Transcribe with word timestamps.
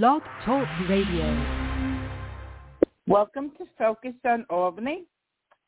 Blog 0.00 0.22
Talk 0.46 0.66
Radio. 0.88 1.36
Welcome 3.06 3.52
to 3.58 3.66
Focus 3.76 4.14
on 4.24 4.46
Albany. 4.48 5.04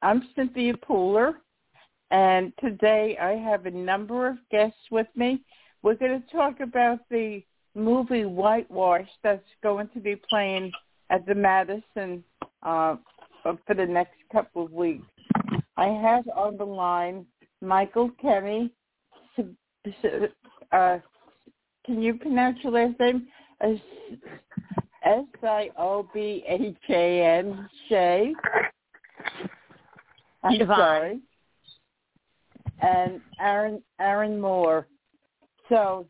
I'm 0.00 0.26
Cynthia 0.34 0.72
Pooler, 0.72 1.34
and 2.10 2.50
today 2.58 3.18
I 3.20 3.32
have 3.32 3.66
a 3.66 3.70
number 3.70 4.26
of 4.26 4.38
guests 4.50 4.78
with 4.90 5.08
me. 5.14 5.42
We're 5.82 5.96
going 5.96 6.22
to 6.22 6.32
talk 6.34 6.60
about 6.60 7.00
the 7.10 7.42
movie 7.74 8.24
Whitewash 8.24 9.10
that's 9.22 9.44
going 9.62 9.90
to 9.92 10.00
be 10.00 10.16
playing 10.16 10.72
at 11.10 11.26
the 11.26 11.34
Madison 11.34 12.24
uh, 12.62 12.96
for 13.42 13.74
the 13.76 13.84
next 13.84 14.16
couple 14.32 14.64
of 14.64 14.72
weeks. 14.72 15.04
I 15.76 15.88
have 15.88 16.24
on 16.34 16.56
the 16.56 16.64
line 16.64 17.26
Michael 17.60 18.10
Kennedy. 18.22 18.72
Uh, 20.72 20.96
can 21.84 22.00
you 22.00 22.14
pronounce 22.14 22.56
your 22.62 22.72
last 22.72 22.98
name? 22.98 23.28
S 23.60 25.24
I 25.42 25.70
O 25.78 26.08
B 26.14 26.44
H 26.48 26.76
A 26.90 27.22
N 27.22 27.68
Shea. 27.88 28.32
I'm 30.42 30.58
Siobhan. 30.58 30.76
sorry. 30.76 31.20
And 32.82 33.20
Aaron 33.40 33.82
Aaron 34.00 34.40
Moore. 34.40 34.86
So, 35.68 36.06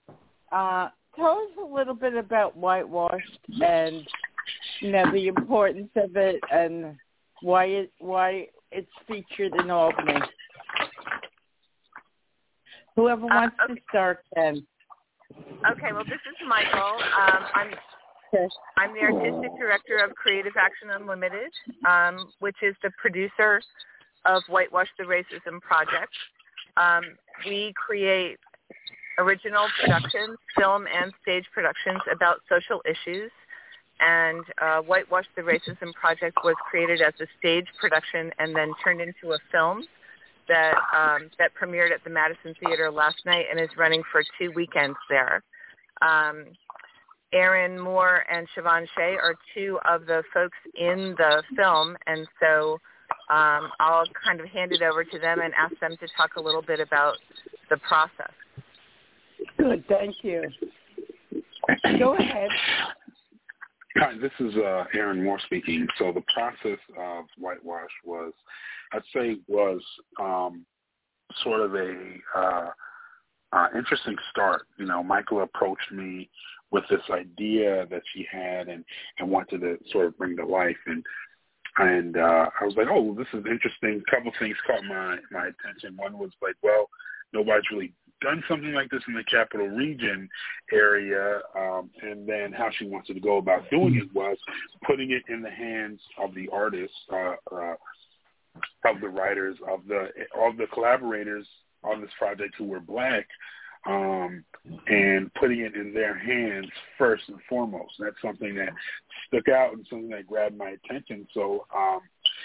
uh, 0.50 0.88
tell 1.16 1.38
us 1.38 1.50
a 1.62 1.74
little 1.74 1.94
bit 1.94 2.14
about 2.14 2.56
whitewashed 2.56 3.38
and 3.62 4.06
you 4.80 4.90
know 4.90 5.10
the 5.12 5.28
importance 5.28 5.90
of 5.96 6.16
it 6.16 6.40
and 6.52 6.96
why 7.42 7.66
it 7.66 7.92
why 7.98 8.48
it's 8.72 8.90
featured 9.06 9.54
in 9.60 9.70
Albany. 9.70 10.20
Whoever 12.96 13.24
Uh, 13.24 13.34
wants 13.34 13.56
okay. 13.64 13.74
to 13.74 13.80
start 13.88 14.24
can. 14.34 14.66
Okay, 15.70 15.92
well, 15.92 16.04
this 16.04 16.20
is 16.28 16.36
Michael. 16.48 16.98
Um, 17.00 17.44
I'm 17.54 17.70
I'm 18.76 18.92
the 18.94 19.00
artistic 19.00 19.56
director 19.58 19.98
of 19.98 20.14
Creative 20.16 20.52
Action 20.58 20.90
Unlimited, 20.90 21.52
um, 21.86 22.32
which 22.40 22.56
is 22.62 22.74
the 22.82 22.90
producer 23.00 23.62
of 24.24 24.42
Whitewash 24.48 24.88
the 24.98 25.04
Racism 25.04 25.60
Project. 25.60 26.12
Um, 26.76 27.04
we 27.46 27.72
create 27.76 28.38
original 29.18 29.68
productions, 29.80 30.36
film 30.58 30.86
and 30.86 31.12
stage 31.22 31.44
productions 31.54 32.00
about 32.10 32.40
social 32.48 32.82
issues. 32.84 33.30
And 34.00 34.44
uh, 34.60 34.80
Whitewash 34.80 35.26
the 35.36 35.42
Racism 35.42 35.92
Project 35.94 36.38
was 36.42 36.56
created 36.68 37.00
as 37.00 37.14
a 37.20 37.26
stage 37.38 37.66
production 37.80 38.32
and 38.38 38.54
then 38.54 38.72
turned 38.82 39.00
into 39.00 39.34
a 39.34 39.38
film 39.52 39.84
that 40.48 40.74
um, 40.96 41.30
that 41.38 41.52
premiered 41.60 41.92
at 41.92 42.02
the 42.04 42.10
Madison 42.10 42.54
Theater 42.60 42.90
last 42.90 43.16
night 43.24 43.46
and 43.50 43.60
is 43.60 43.70
running 43.76 44.02
for 44.10 44.22
two 44.38 44.50
weekends 44.54 44.96
there. 45.08 45.42
Um, 46.02 46.46
Aaron 47.32 47.80
Moore 47.80 48.24
and 48.30 48.46
Siobhan 48.56 48.86
Shea 48.96 49.16
are 49.20 49.34
two 49.54 49.78
of 49.84 50.06
the 50.06 50.22
folks 50.32 50.56
in 50.74 51.14
the 51.18 51.42
film, 51.56 51.96
and 52.06 52.26
so 52.40 52.78
um, 53.28 53.70
I'll 53.80 54.04
kind 54.24 54.40
of 54.40 54.46
hand 54.46 54.72
it 54.72 54.82
over 54.82 55.02
to 55.02 55.18
them 55.18 55.40
and 55.40 55.52
ask 55.54 55.78
them 55.80 55.96
to 55.98 56.06
talk 56.16 56.36
a 56.36 56.40
little 56.40 56.62
bit 56.62 56.80
about 56.80 57.16
the 57.70 57.76
process. 57.78 58.32
Good, 59.58 59.84
thank 59.88 60.16
you. 60.22 60.44
Go 61.98 62.14
ahead. 62.14 62.48
Hi, 64.04 64.12
this 64.20 64.32
is 64.38 64.54
uh, 64.56 64.84
Aaron 64.92 65.24
Moore 65.24 65.40
speaking. 65.46 65.86
So 65.98 66.12
the 66.12 66.22
process 66.34 66.78
of 67.00 67.24
whitewash 67.38 67.88
was, 68.04 68.34
I'd 68.92 69.00
say, 69.14 69.38
was 69.48 69.80
um, 70.20 70.66
sort 71.42 71.62
of 71.62 71.74
a 71.74 71.94
uh, 72.36 72.70
uh, 73.54 73.68
interesting 73.74 74.14
start. 74.30 74.66
You 74.78 74.84
know, 74.84 75.02
Michael 75.02 75.42
approached 75.42 75.90
me 75.90 76.28
with 76.70 76.84
this 76.90 77.00
idea 77.10 77.86
that 77.90 78.02
she 78.12 78.26
had 78.30 78.68
and, 78.68 78.84
and 79.18 79.30
wanted 79.30 79.62
to 79.62 79.78
sort 79.90 80.08
of 80.08 80.18
bring 80.18 80.36
to 80.36 80.44
life, 80.44 80.76
and 80.84 81.02
and 81.78 82.18
uh, 82.18 82.50
I 82.60 82.64
was 82.66 82.74
like, 82.76 82.88
oh, 82.90 83.14
this 83.14 83.28
is 83.32 83.46
interesting. 83.50 84.02
A 84.06 84.10
couple 84.14 84.32
of 84.32 84.34
things 84.38 84.56
caught 84.66 84.84
my 84.84 85.16
my 85.30 85.46
attention. 85.46 85.96
One 85.96 86.18
was 86.18 86.30
like, 86.42 86.56
well, 86.62 86.90
nobody's 87.32 87.64
really 87.72 87.94
done 88.24 88.42
something 88.48 88.72
like 88.72 88.90
this 88.90 89.02
in 89.06 89.14
the 89.14 89.22
capital 89.24 89.68
region 89.68 90.28
area, 90.72 91.40
um, 91.56 91.90
and 92.02 92.28
then 92.28 92.52
how 92.52 92.70
she 92.76 92.86
wanted 92.86 93.14
to 93.14 93.20
go 93.20 93.36
about 93.36 93.70
doing 93.70 93.96
it 93.96 94.12
was 94.14 94.38
putting 94.86 95.12
it 95.12 95.22
in 95.28 95.42
the 95.42 95.50
hands 95.50 96.00
of 96.18 96.34
the 96.34 96.48
artists, 96.52 96.96
uh, 97.12 97.34
uh, 97.52 97.74
of 98.86 99.00
the 99.00 99.08
writers, 99.08 99.56
of 99.68 99.80
the 99.86 100.08
of 100.36 100.56
the 100.56 100.66
collaborators 100.72 101.46
on 101.82 102.00
this 102.00 102.10
project 102.18 102.54
who 102.56 102.64
were 102.64 102.80
black, 102.80 103.26
um, 103.86 104.42
and 104.86 105.32
putting 105.34 105.60
it 105.60 105.74
in 105.74 105.92
their 105.92 106.16
hands 106.16 106.68
first 106.96 107.24
and 107.28 107.38
foremost. 107.48 107.92
That's 107.98 108.20
something 108.22 108.54
that 108.54 108.70
stuck 109.28 109.48
out 109.48 109.74
and 109.74 109.86
something 109.90 110.08
that 110.10 110.26
grabbed 110.26 110.56
my 110.56 110.70
attention. 110.70 111.26
So, 111.34 111.66
um, 111.76 112.00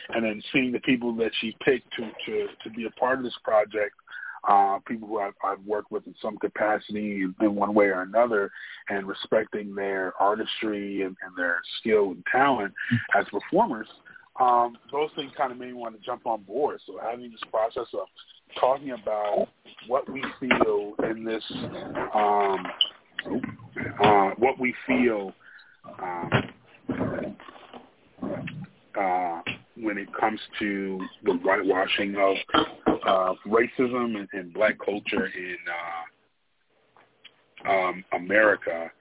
and 0.10 0.26
then 0.26 0.42
seeing 0.52 0.72
the 0.72 0.82
people 0.82 1.16
that 1.16 1.32
she 1.40 1.56
picked 1.64 1.92
to 1.94 2.12
to 2.26 2.48
to 2.64 2.70
be 2.72 2.86
a 2.86 3.00
part 3.00 3.20
of 3.20 3.24
this 3.24 3.38
project 3.44 3.96
uh, 4.48 4.80
people 4.86 5.08
who 5.08 5.20
I've, 5.20 5.34
I've 5.44 5.64
worked 5.66 5.92
with 5.92 6.06
in 6.08 6.16
some 6.22 6.38
capacity 6.38 7.26
in, 7.42 7.56
one 7.56 7.74
way 7.74 7.88
or 7.88 8.02
another, 8.02 8.52
and 8.90 9.08
respecting 9.08 9.76
their 9.76 10.14
artistry 10.20 11.02
and, 11.02 11.16
and 11.26 11.36
their 11.38 11.60
skill 11.80 12.12
and 12.12 12.24
talent 12.32 12.74
as 13.18 13.26
performers, 13.30 13.88
um, 14.40 14.78
those 14.92 15.10
things 15.16 15.32
kind 15.36 15.52
of 15.52 15.58
made 15.58 15.68
me 15.68 15.74
want 15.74 16.00
to 16.00 16.06
jump 16.06 16.26
on 16.26 16.44
board. 16.44 16.80
So 16.86 17.00
having 17.04 17.32
this 17.32 17.42
process 17.52 17.88
of 17.94 18.08
talking 18.60 18.92
about 18.92 19.50
what 19.88 20.10
we 20.10 20.24
feel 20.40 20.94
in 21.10 21.24
this, 21.26 21.44
um, 22.14 22.66
uh, 24.02 24.30
what 24.38 24.58
we 24.60 24.74
feel 24.88 25.34
um, 26.02 26.30
uh, 29.00 29.42
when 29.82 29.98
it 29.98 30.08
comes 30.14 30.40
to 30.60 31.00
the 31.24 31.34
whitewashing 31.34 32.16
of 32.16 32.36
uh, 33.06 33.34
racism 33.48 34.18
and, 34.18 34.28
and 34.34 34.54
black 34.54 34.78
culture 34.84 35.28
in 35.28 35.58
uh, 37.66 37.72
um, 37.72 38.04
America, 38.14 38.92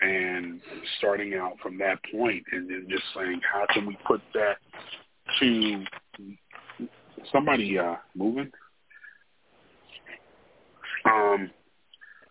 and 0.00 0.60
starting 0.98 1.34
out 1.34 1.58
from 1.62 1.78
that 1.78 1.98
point, 2.12 2.44
and 2.52 2.68
then 2.68 2.86
just 2.90 3.04
saying, 3.16 3.40
how 3.50 3.64
can 3.72 3.86
we 3.86 3.96
put 4.06 4.20
that 4.34 4.56
to 5.40 5.84
somebody 7.32 7.78
uh, 7.78 7.96
moving? 8.14 8.50
Um, 11.06 11.50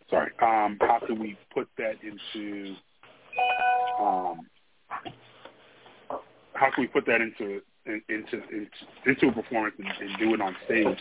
sorry. 0.10 0.32
Um, 0.42 0.78
how 0.82 1.00
can 1.06 1.20
we 1.20 1.38
put 1.54 1.68
that 1.78 1.96
into 2.04 2.76
um, 4.00 4.48
how 6.54 6.72
can 6.72 6.84
we 6.84 6.88
put 6.88 7.06
that 7.06 7.22
into 7.22 7.62
in, 7.86 8.02
into, 8.10 8.36
into 8.50 8.70
into 9.06 9.28
a 9.28 9.32
performance 9.32 9.76
and, 9.78 9.88
and 9.88 10.20
do 10.20 10.34
it 10.34 10.42
on 10.42 10.56
stage, 10.66 11.00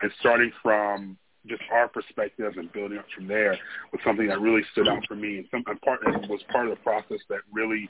and 0.00 0.10
starting 0.20 0.50
from 0.62 1.16
just 1.46 1.62
our 1.72 1.88
perspective 1.88 2.52
and 2.56 2.72
building 2.72 2.98
up 2.98 3.06
from 3.14 3.26
there 3.26 3.58
was 3.92 4.00
something 4.04 4.28
that 4.28 4.40
really 4.40 4.62
stood 4.72 4.88
out 4.88 5.04
for 5.08 5.16
me 5.16 5.38
and 5.38 5.46
some 5.50 5.64
and 5.66 5.80
part 5.82 6.00
and 6.06 6.28
was 6.28 6.40
part 6.52 6.68
of 6.68 6.70
the 6.70 6.82
process 6.82 7.18
that 7.28 7.40
really 7.52 7.88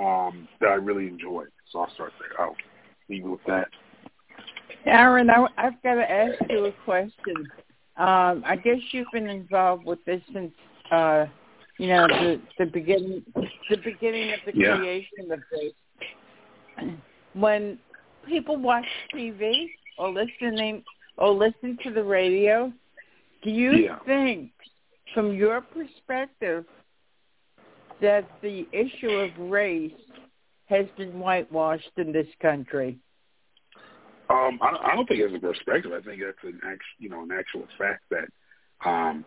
um, 0.00 0.48
that 0.60 0.68
I 0.68 0.74
really 0.74 1.06
enjoyed. 1.06 1.48
So 1.70 1.80
I'll 1.80 1.94
start 1.94 2.12
there. 2.18 2.40
I'll 2.40 2.56
leave 3.08 3.24
it 3.24 3.28
with 3.28 3.44
that. 3.46 3.68
Aaron, 4.86 5.30
I, 5.30 5.46
I've 5.56 5.82
got 5.82 5.94
to 5.94 6.10
ask 6.10 6.34
you 6.50 6.66
a 6.66 6.72
question. 6.84 7.50
Um, 7.96 8.42
I 8.44 8.56
guess 8.62 8.78
you've 8.90 9.06
been 9.12 9.28
involved 9.28 9.84
with 9.84 10.04
this 10.04 10.20
since, 10.32 10.52
uh, 10.90 11.26
you 11.78 11.86
know, 11.88 12.06
the, 12.08 12.40
the 12.58 12.66
beginning, 12.66 13.22
the 13.70 13.76
beginning 13.76 14.32
of 14.32 14.40
the 14.44 14.58
Yeah. 14.58 14.76
creation 14.76 15.30
of 15.30 15.40
this. 15.50 15.72
When 17.34 17.78
people 18.26 18.56
watch 18.56 18.86
TV 19.14 19.70
or 19.96 20.10
listening 20.10 20.84
or 21.16 21.30
listen 21.32 21.78
to 21.84 21.90
the 21.92 22.02
radio, 22.02 22.72
do 23.42 23.50
you 23.50 23.78
Yeah. 23.78 23.98
think, 24.06 24.50
from 25.14 25.34
your 25.34 25.60
perspective, 25.60 26.64
that 28.00 28.28
the 28.42 28.68
issue 28.72 29.16
of 29.16 29.30
race 29.38 29.92
has 30.66 30.86
been 30.96 31.18
whitewashed 31.18 31.92
in 31.96 32.12
this 32.12 32.28
country? 32.40 32.98
Um, 34.28 34.58
I, 34.62 34.70
don't- 34.70 34.84
I 34.84 34.94
don't 34.94 35.06
think 35.08 35.20
it's 35.20 35.34
a 35.34 35.38
perspective. 35.38 35.92
I 35.92 36.00
think 36.00 36.22
that's 36.22 36.42
an 36.44 36.60
act, 36.66 36.82
you 36.98 37.08
know, 37.08 37.22
an 37.22 37.30
actual 37.32 37.66
fact 37.78 38.04
that 38.10 38.28
um, 38.88 39.24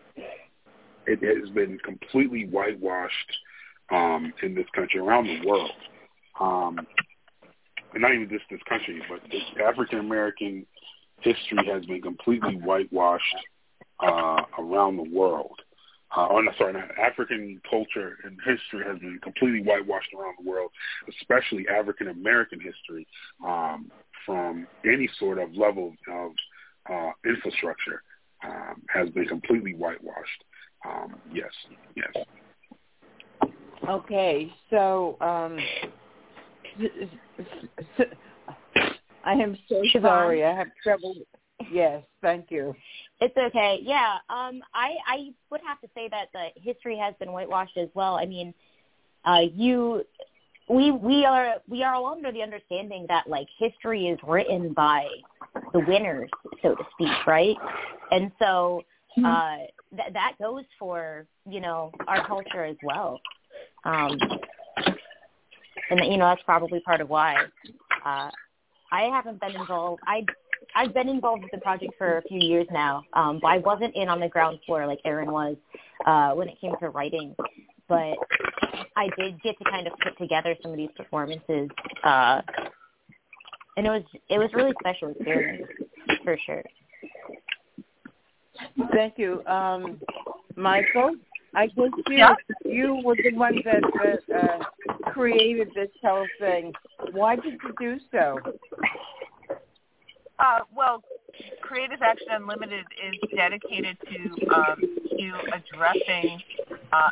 it 1.06 1.20
has 1.22 1.50
been 1.50 1.78
completely 1.84 2.46
whitewashed 2.46 3.38
um, 3.90 4.32
in 4.42 4.54
this 4.54 4.66
country, 4.74 5.00
around 5.00 5.26
the 5.26 5.46
world, 5.46 5.70
um, 6.40 6.86
and 7.98 8.02
not 8.02 8.14
even 8.14 8.28
just 8.28 8.44
this 8.48 8.60
country, 8.68 9.02
but 9.08 9.20
African 9.60 9.98
American 9.98 10.64
history 11.20 11.66
has 11.66 11.84
been 11.84 12.00
completely 12.00 12.54
whitewashed 12.54 13.36
uh, 13.98 14.42
around 14.56 14.96
the 14.96 15.10
world. 15.10 15.58
Uh, 16.16 16.28
oh, 16.30 16.40
no, 16.40 16.52
sorry, 16.56 16.74
not 16.74 16.96
African 16.96 17.60
culture 17.68 18.16
and 18.22 18.38
history 18.46 18.86
has 18.86 19.00
been 19.00 19.18
completely 19.20 19.62
whitewashed 19.62 20.10
around 20.16 20.36
the 20.40 20.48
world, 20.48 20.70
especially 21.08 21.66
African 21.68 22.08
American 22.08 22.60
history. 22.60 23.04
Um, 23.44 23.90
from 24.24 24.66
any 24.84 25.08
sort 25.18 25.38
of 25.38 25.54
level 25.54 25.94
of 26.12 26.32
uh, 26.90 27.10
infrastructure 27.24 28.02
um, 28.44 28.82
has 28.94 29.08
been 29.10 29.26
completely 29.26 29.72
whitewashed. 29.72 30.44
Um, 30.86 31.16
yes, 31.32 31.50
yes. 31.96 32.24
Okay, 33.88 34.52
so 34.70 35.16
um, 35.20 35.58
I 39.24 39.32
am 39.32 39.56
so 39.68 39.82
Siobhan? 39.94 40.02
sorry. 40.02 40.44
I 40.44 40.54
have 40.56 40.68
trouble. 40.82 41.14
Yes, 41.70 42.02
thank 42.22 42.50
you. 42.50 42.74
It's 43.20 43.36
okay. 43.36 43.80
Yeah. 43.82 44.18
Um 44.30 44.62
I 44.74 44.94
I 45.06 45.30
would 45.50 45.60
have 45.66 45.80
to 45.80 45.88
say 45.94 46.08
that 46.08 46.28
the 46.32 46.48
history 46.60 46.96
has 46.96 47.14
been 47.18 47.32
whitewashed 47.32 47.76
as 47.76 47.88
well. 47.94 48.14
I 48.14 48.26
mean, 48.26 48.54
uh 49.24 49.40
you 49.54 50.04
we 50.68 50.92
we 50.92 51.24
are 51.24 51.54
we 51.68 51.82
are 51.82 51.94
all 51.94 52.06
under 52.06 52.30
the 52.32 52.42
understanding 52.42 53.06
that 53.08 53.28
like 53.28 53.48
history 53.58 54.06
is 54.08 54.18
written 54.26 54.72
by 54.72 55.06
the 55.72 55.80
winners, 55.80 56.30
so 56.62 56.74
to 56.74 56.84
speak, 56.92 57.26
right? 57.26 57.56
And 58.12 58.30
so 58.38 58.82
uh 59.24 59.56
that 59.96 60.12
that 60.12 60.32
goes 60.40 60.64
for, 60.78 61.26
you 61.48 61.60
know, 61.60 61.90
our 62.06 62.24
culture 62.26 62.64
as 62.64 62.76
well. 62.84 63.20
Um 63.84 64.16
and 65.90 66.00
you 66.12 66.16
know, 66.18 66.26
that's 66.26 66.42
probably 66.44 66.80
part 66.80 67.00
of 67.00 67.08
why 67.08 67.36
uh 68.04 68.30
I 68.90 69.02
haven't 69.02 69.40
been 69.40 69.54
involved. 69.54 70.02
I 70.06 70.24
I've 70.74 70.92
been 70.94 71.08
involved 71.08 71.42
with 71.42 71.50
the 71.52 71.58
project 71.58 71.94
for 71.98 72.18
a 72.18 72.22
few 72.22 72.40
years 72.40 72.66
now, 72.72 73.04
um, 73.14 73.38
but 73.40 73.48
I 73.48 73.58
wasn't 73.58 73.94
in 73.94 74.08
on 74.08 74.20
the 74.20 74.28
ground 74.28 74.58
floor 74.66 74.86
like 74.86 75.00
Aaron 75.04 75.30
was 75.30 75.56
uh, 76.06 76.32
when 76.32 76.48
it 76.48 76.60
came 76.60 76.72
to 76.80 76.90
writing. 76.90 77.34
But 77.88 78.16
I 78.96 79.08
did 79.16 79.40
get 79.42 79.56
to 79.58 79.64
kind 79.64 79.86
of 79.86 79.94
put 80.02 80.18
together 80.18 80.54
some 80.62 80.72
of 80.72 80.76
these 80.76 80.90
performances, 80.96 81.68
uh, 82.04 82.42
and 83.76 83.86
it 83.86 83.90
was 83.90 84.02
it 84.28 84.38
was 84.38 84.50
really 84.52 84.72
special 84.80 85.10
experience 85.10 85.66
for 86.24 86.36
sure. 86.44 86.62
Thank 88.92 89.14
you, 89.18 89.44
um, 89.46 90.00
Michael. 90.56 91.14
I 91.54 91.66
guess 91.66 91.90
you 92.08 92.16
Yeah. 92.16 92.34
you 92.64 93.00
were 93.04 93.16
the 93.16 93.34
one 93.34 93.56
that, 93.64 93.82
that 94.26 94.36
uh, 94.36 94.64
created 95.18 95.68
this 95.74 95.90
whole 96.00 96.26
thing. 96.38 96.72
Why 97.10 97.34
did 97.34 97.54
you 97.64 97.74
do 97.80 97.98
so? 98.12 98.38
Uh, 100.38 100.60
well, 100.76 101.02
Creative 101.60 102.00
Action 102.00 102.28
Unlimited 102.30 102.84
is 103.04 103.18
dedicated 103.36 103.98
to 104.06 104.54
um, 104.54 104.76
to 105.18 105.32
addressing 105.52 106.40
uh, 106.92 107.10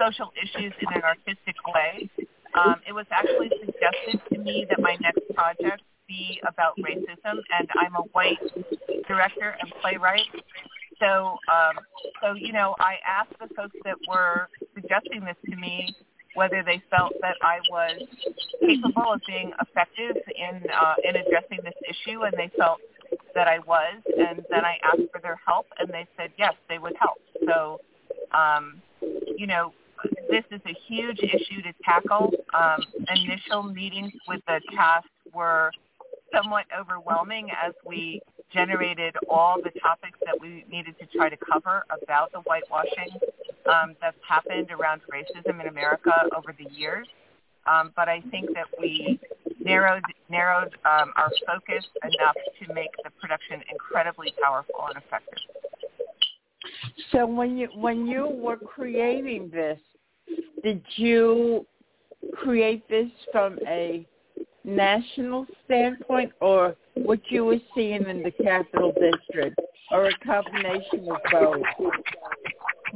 social 0.00 0.32
issues 0.42 0.72
in 0.80 0.94
an 0.94 1.02
artistic 1.02 1.56
way. 1.74 2.08
Um, 2.54 2.76
it 2.88 2.92
was 2.92 3.04
actually 3.10 3.50
suggested 3.60 4.20
to 4.32 4.38
me 4.38 4.66
that 4.70 4.80
my 4.80 4.96
next 5.02 5.20
project 5.34 5.82
be 6.08 6.40
about 6.48 6.72
racism, 6.78 7.40
and 7.58 7.68
I'm 7.78 7.94
a 7.96 8.04
white 8.12 8.38
director 9.06 9.54
and 9.60 9.70
playwright. 9.82 10.22
So, 10.98 11.36
um, 11.52 11.76
so 12.22 12.32
you 12.32 12.54
know, 12.54 12.74
I 12.80 12.94
asked 13.06 13.34
the 13.38 13.54
folks 13.54 13.76
that 13.84 13.96
were 14.08 14.48
suggesting 14.74 15.26
this 15.26 15.36
to 15.50 15.56
me 15.56 15.94
whether 16.36 16.62
they 16.62 16.82
felt 16.90 17.12
that 17.22 17.34
I 17.42 17.58
was 17.70 18.00
capable 18.60 19.12
of 19.14 19.20
being 19.26 19.52
effective 19.60 20.16
in 20.36 20.62
uh, 20.70 20.94
in 21.02 21.16
addressing 21.16 21.58
this 21.64 21.74
issue, 21.88 22.22
and 22.22 22.34
they 22.36 22.50
felt 22.56 22.78
that 23.34 23.48
I 23.48 23.58
was. 23.60 24.02
And 24.18 24.44
then 24.50 24.64
I 24.64 24.76
asked 24.84 25.10
for 25.12 25.20
their 25.20 25.38
help, 25.44 25.66
and 25.78 25.88
they 25.88 26.06
said 26.16 26.30
yes, 26.38 26.54
they 26.68 26.78
would 26.78 26.94
help. 27.00 27.18
So, 27.46 27.80
um, 28.36 28.80
you 29.36 29.46
know, 29.46 29.72
this 30.30 30.44
is 30.50 30.60
a 30.66 30.76
huge 30.86 31.18
issue 31.18 31.62
to 31.62 31.72
tackle. 31.84 32.30
Um, 32.54 32.80
initial 33.14 33.62
meetings 33.62 34.12
with 34.28 34.40
the 34.46 34.60
cast 34.74 35.08
were 35.34 35.70
somewhat 36.34 36.66
overwhelming 36.78 37.48
as 37.50 37.72
we 37.84 38.20
generated 38.52 39.14
all 39.28 39.56
the 39.62 39.70
topics 39.80 40.18
that 40.24 40.38
we 40.40 40.64
needed 40.70 40.94
to 40.98 41.06
try 41.16 41.28
to 41.28 41.36
cover 41.36 41.84
about 42.02 42.30
the 42.32 42.38
whitewashing 42.40 43.18
um, 43.68 43.94
that's 44.00 44.16
happened 44.28 44.70
around 44.70 45.00
racism 45.12 45.60
in 45.60 45.68
America 45.68 46.12
over 46.36 46.54
the 46.58 46.70
years. 46.74 47.06
Um, 47.66 47.92
but 47.96 48.08
I 48.08 48.22
think 48.30 48.50
that 48.54 48.66
we 48.80 49.18
narrowed 49.60 50.02
narrowed 50.28 50.74
um, 50.84 51.12
our 51.16 51.30
focus 51.46 51.84
enough 52.02 52.36
to 52.62 52.74
make 52.74 52.90
the 53.02 53.10
production 53.20 53.62
incredibly 53.70 54.32
powerful 54.42 54.86
and 54.88 55.02
effective. 55.02 55.38
So 57.12 57.26
when 57.26 57.56
you 57.56 57.68
when 57.74 58.06
you 58.06 58.28
were 58.28 58.56
creating 58.56 59.50
this, 59.52 59.78
did 60.62 60.82
you 60.96 61.66
create 62.34 62.88
this 62.88 63.10
from 63.32 63.58
a 63.66 64.06
national 64.64 65.46
standpoint 65.64 66.32
or 66.40 66.76
what 66.94 67.20
you 67.28 67.44
were 67.44 67.58
seeing 67.74 68.06
in 68.06 68.22
the 68.22 68.30
capital 68.30 68.92
district 68.92 69.58
or 69.90 70.06
a 70.06 70.18
combination 70.24 71.08
of 71.08 71.18
both? 71.30 71.62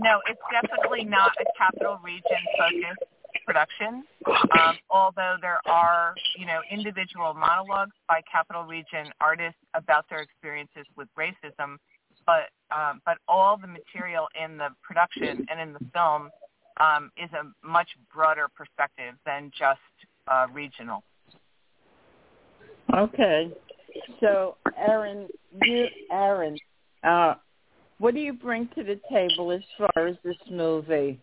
No, 0.00 0.20
it's 0.26 0.40
definitely 0.50 1.04
not 1.04 1.32
a 1.40 1.44
capital 1.58 1.98
region 2.02 2.40
focused 2.58 3.04
production. 3.44 4.04
Um, 4.26 4.76
although 4.90 5.36
there 5.40 5.60
are, 5.66 6.14
you 6.38 6.46
know, 6.46 6.60
individual 6.70 7.34
monologues 7.34 7.92
by 8.08 8.20
capital 8.30 8.64
region 8.64 9.12
artists 9.20 9.58
about 9.74 10.06
their 10.08 10.20
experiences 10.20 10.86
with 10.96 11.08
racism, 11.18 11.76
but 12.26 12.48
um, 12.74 13.00
but 13.04 13.18
all 13.28 13.56
the 13.56 13.66
material 13.66 14.28
in 14.42 14.56
the 14.56 14.68
production 14.82 15.46
and 15.50 15.60
in 15.60 15.72
the 15.72 15.80
film 15.92 16.30
um, 16.80 17.10
is 17.16 17.30
a 17.32 17.66
much 17.66 17.88
broader 18.14 18.46
perspective 18.56 19.14
than 19.26 19.50
just 19.58 19.80
uh, 20.28 20.46
regional. 20.52 21.02
Okay. 22.94 23.50
So 24.20 24.56
Aaron, 24.78 25.28
you 25.62 25.86
Aaron, 26.12 26.56
uh, 27.02 27.34
what 28.00 28.14
do 28.14 28.20
you 28.20 28.32
bring 28.32 28.66
to 28.74 28.82
the 28.82 28.98
table 29.12 29.52
as 29.52 29.60
far 29.76 30.08
as 30.08 30.16
this 30.24 30.36
movie 30.50 31.20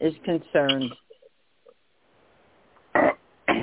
is 0.00 0.14
concerned? 0.24 0.94
Uh, 2.94 3.10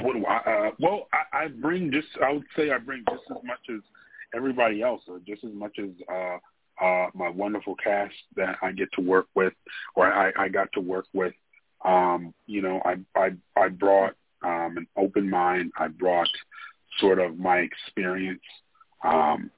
what 0.04 0.14
do 0.14 0.26
I? 0.26 0.38
Uh, 0.38 0.72
well, 0.78 1.08
I, 1.14 1.46
I 1.46 1.48
bring 1.48 1.92
just. 1.92 2.08
I 2.24 2.34
would 2.34 2.44
say 2.56 2.72
I 2.72 2.78
bring 2.78 3.04
just 3.10 3.24
as 3.32 3.38
much 3.44 3.60
as 3.74 3.82
everybody 4.36 4.82
else, 4.84 5.02
or 5.08 5.20
just 5.26 5.46
as 5.46 5.54
much 5.54 5.80
as 5.80 5.90
uh, 6.12 6.86
uh, 6.86 7.08
my 7.14 7.30
wonderful 7.30 7.76
cast 7.82 8.14
that 8.36 8.58
I 8.62 8.74
get 8.74 8.90
to 8.94 9.02
work 9.02 9.28
with, 9.34 9.54
or 9.96 10.12
I, 10.12 10.32
I 10.38 10.50
got 10.50 10.68
to 10.74 10.82
work 10.82 11.06
with. 11.14 11.34
Um, 11.86 12.34
you 12.46 12.62
know, 12.62 12.82
I 12.84 12.98
I, 13.18 13.32
I 13.56 13.70
brought 13.70 14.16
um, 14.44 14.76
an 14.78 14.88
open 14.98 15.30
mind. 15.30 15.72
I 15.80 15.88
brought 15.88 16.30
sort 17.00 17.20
of 17.20 17.38
my 17.40 17.60
experience 17.60 18.42
um, 19.04 19.50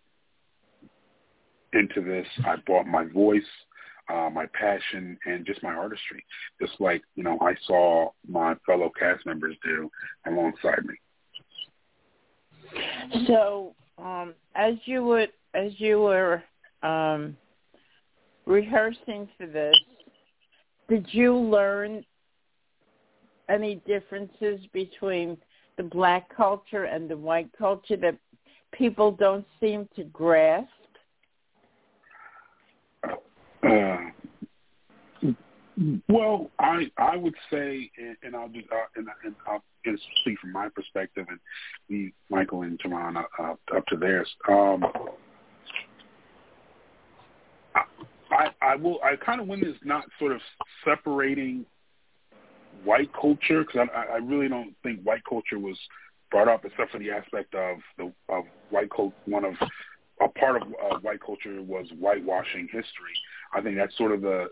into 1.73 2.01
this. 2.01 2.27
I 2.45 2.55
brought 2.65 2.87
my 2.87 3.05
voice, 3.05 3.41
uh, 4.09 4.29
my 4.31 4.45
passion, 4.53 5.17
and 5.25 5.45
just 5.45 5.61
my 5.63 5.73
artistry, 5.73 6.23
just 6.61 6.73
like 6.79 7.01
you 7.15 7.23
know 7.23 7.37
I 7.41 7.55
saw 7.65 8.11
my 8.27 8.55
fellow 8.65 8.91
cast 8.97 9.25
members 9.25 9.55
do 9.63 9.89
alongside 10.25 10.85
me. 10.85 10.95
So, 13.27 13.73
um, 13.97 14.33
as 14.55 14.75
you 14.85 15.03
would, 15.05 15.29
as 15.53 15.71
you 15.77 16.01
were 16.01 16.43
um, 16.83 17.37
rehearsing 18.45 19.27
for 19.37 19.45
this, 19.45 19.75
did 20.89 21.07
you 21.11 21.35
learn 21.35 22.03
any 23.49 23.75
differences 23.87 24.59
between 24.73 25.37
the 25.77 25.83
black 25.83 26.33
culture 26.35 26.85
and 26.85 27.09
the 27.09 27.17
white 27.17 27.49
culture 27.57 27.97
that 27.97 28.17
people 28.71 29.11
don't 29.11 29.45
seem 29.59 29.87
to 29.95 30.03
grasp? 30.05 30.67
Uh, 33.67 35.31
well, 36.09 36.49
I 36.59 36.89
I 36.97 37.15
would 37.15 37.35
say, 37.51 37.89
and, 37.97 38.17
and 38.23 38.35
I'll 38.35 38.49
just 38.49 38.67
uh, 38.71 38.85
and, 38.95 39.07
and 39.23 39.35
I'll 39.47 39.63
speak 40.21 40.39
from 40.39 40.51
my 40.51 40.69
perspective, 40.69 41.25
and 41.29 41.39
leave 41.89 42.11
Michael 42.29 42.63
and 42.63 42.79
Teron 42.79 43.23
uh, 43.39 43.53
up 43.75 43.85
to 43.87 43.97
theirs. 43.97 44.27
Um, 44.49 44.83
I, 48.31 48.49
I 48.61 48.75
will 48.75 48.99
I 49.03 49.15
kind 49.15 49.39
of 49.39 49.47
win 49.47 49.61
this 49.61 49.75
not 49.83 50.05
sort 50.19 50.31
of 50.31 50.41
separating 50.83 51.65
white 52.83 53.09
culture 53.13 53.63
because 53.63 53.87
I, 53.95 54.13
I 54.13 54.17
really 54.17 54.49
don't 54.49 54.73
think 54.83 55.01
white 55.03 55.21
culture 55.27 55.59
was 55.59 55.77
brought 56.31 56.47
up 56.47 56.65
except 56.65 56.91
for 56.91 56.99
the 56.99 57.11
aspect 57.11 57.53
of 57.55 57.77
the 57.97 58.11
of 58.29 58.45
white 58.69 58.89
culture. 58.89 59.15
One 59.25 59.45
of 59.45 59.53
a 60.21 60.27
part 60.27 60.61
of 60.61 60.63
uh, 60.63 60.97
white 61.01 61.21
culture 61.23 61.61
was 61.61 61.85
whitewashing 61.99 62.67
history. 62.71 63.15
I 63.53 63.61
think 63.61 63.77
that's 63.77 63.97
sort 63.97 64.11
of 64.11 64.21
the 64.21 64.47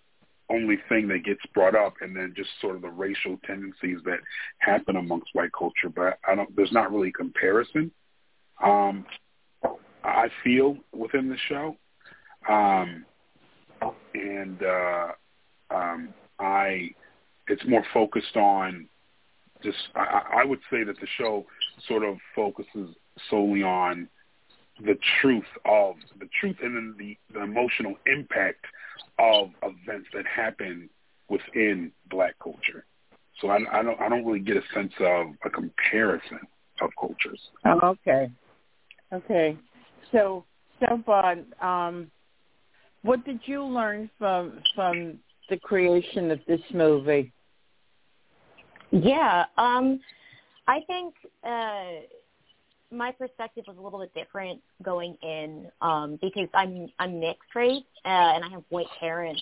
only 0.50 0.78
thing 0.90 1.08
that 1.08 1.24
gets 1.24 1.42
brought 1.54 1.76
up, 1.76 1.96
and 2.02 2.16
then 2.16 2.34
just 2.36 2.50
sort 2.62 2.76
of 2.76 2.82
the 2.82 2.90
racial 2.90 3.38
tendencies 3.46 4.00
that 4.06 4.20
happen 4.60 4.96
amongst 4.96 5.30
white 5.34 5.52
culture. 5.58 5.90
But 5.94 6.20
I 6.28 6.36
don't. 6.36 6.56
There's 6.56 6.72
not 6.72 6.92
really 6.92 7.12
comparison. 7.12 7.92
Um, 8.64 9.06
I 10.04 10.28
feel 10.44 10.78
within 10.94 11.30
the 11.30 11.38
show, 11.50 11.76
um, 12.50 13.06
and 14.14 14.62
uh, 14.64 15.08
um, 15.72 16.10
I. 16.40 16.92
It's 17.48 17.66
more 17.68 17.84
focused 17.94 18.36
on 18.36 18.88
just. 19.64 19.78
I, 19.96 20.42
I 20.42 20.46
would 20.46 20.60
say 20.72 20.84
that 20.84 21.00
the 21.00 21.08
show 21.18 21.46
sort 21.88 22.04
of 22.04 22.18
focuses 22.36 22.96
solely 23.30 23.64
on 23.64 24.08
the 24.84 24.98
truth 25.22 25.44
of 25.66 25.96
the 26.20 26.28
truth 26.40 26.58
and 26.62 26.76
then 26.76 26.96
the, 26.98 27.18
the 27.34 27.42
emotional 27.42 27.96
impact 28.06 28.66
of 29.20 29.50
events 29.64 30.08
that 30.14 30.26
happen 30.26 30.90
within 31.30 31.92
black 32.10 32.36
culture. 32.42 32.86
So 33.42 33.50
I, 33.50 33.58
I 33.72 33.84
don't 33.84 34.00
I 34.00 34.10
don't 34.10 34.26
really 34.26 34.40
get 34.40 34.58
a 34.58 34.64
sense 34.74 34.94
of 35.00 35.28
a 35.44 35.50
comparison 35.50 36.40
of 36.82 36.90
cultures. 37.00 37.40
Oh, 37.66 37.80
okay, 37.84 38.30
okay. 39.14 39.58
So 40.12 40.46
so 40.80 40.98
Bon, 41.06 41.46
um, 41.62 42.12
what 43.02 43.26
did 43.26 43.40
you 43.46 43.64
learn 43.64 44.10
from 44.18 44.62
from 44.74 45.20
the 45.50 45.58
creation 45.58 46.32
of 46.32 46.40
this 46.48 46.62
movie? 46.74 47.32
Yeah, 48.92 49.46
um, 49.58 50.00
I 50.68 50.80
think 50.88 51.14
uh, 51.44 52.06
my 52.96 53.12
perspective 53.12 53.66
was 53.68 53.78
a 53.78 53.82
little 53.82 54.00
bit 54.00 54.14
different 54.14 54.62
going 54.82 55.18
in 55.22 55.68
um, 55.82 56.18
because 56.22 56.48
I'm 56.54 56.88
I'm 57.00 57.20
mixed 57.20 57.54
race 57.54 57.84
uh, 58.06 58.08
and 58.08 58.44
I 58.44 58.50
have 58.50 58.64
white 58.70 58.88
parents, 59.00 59.42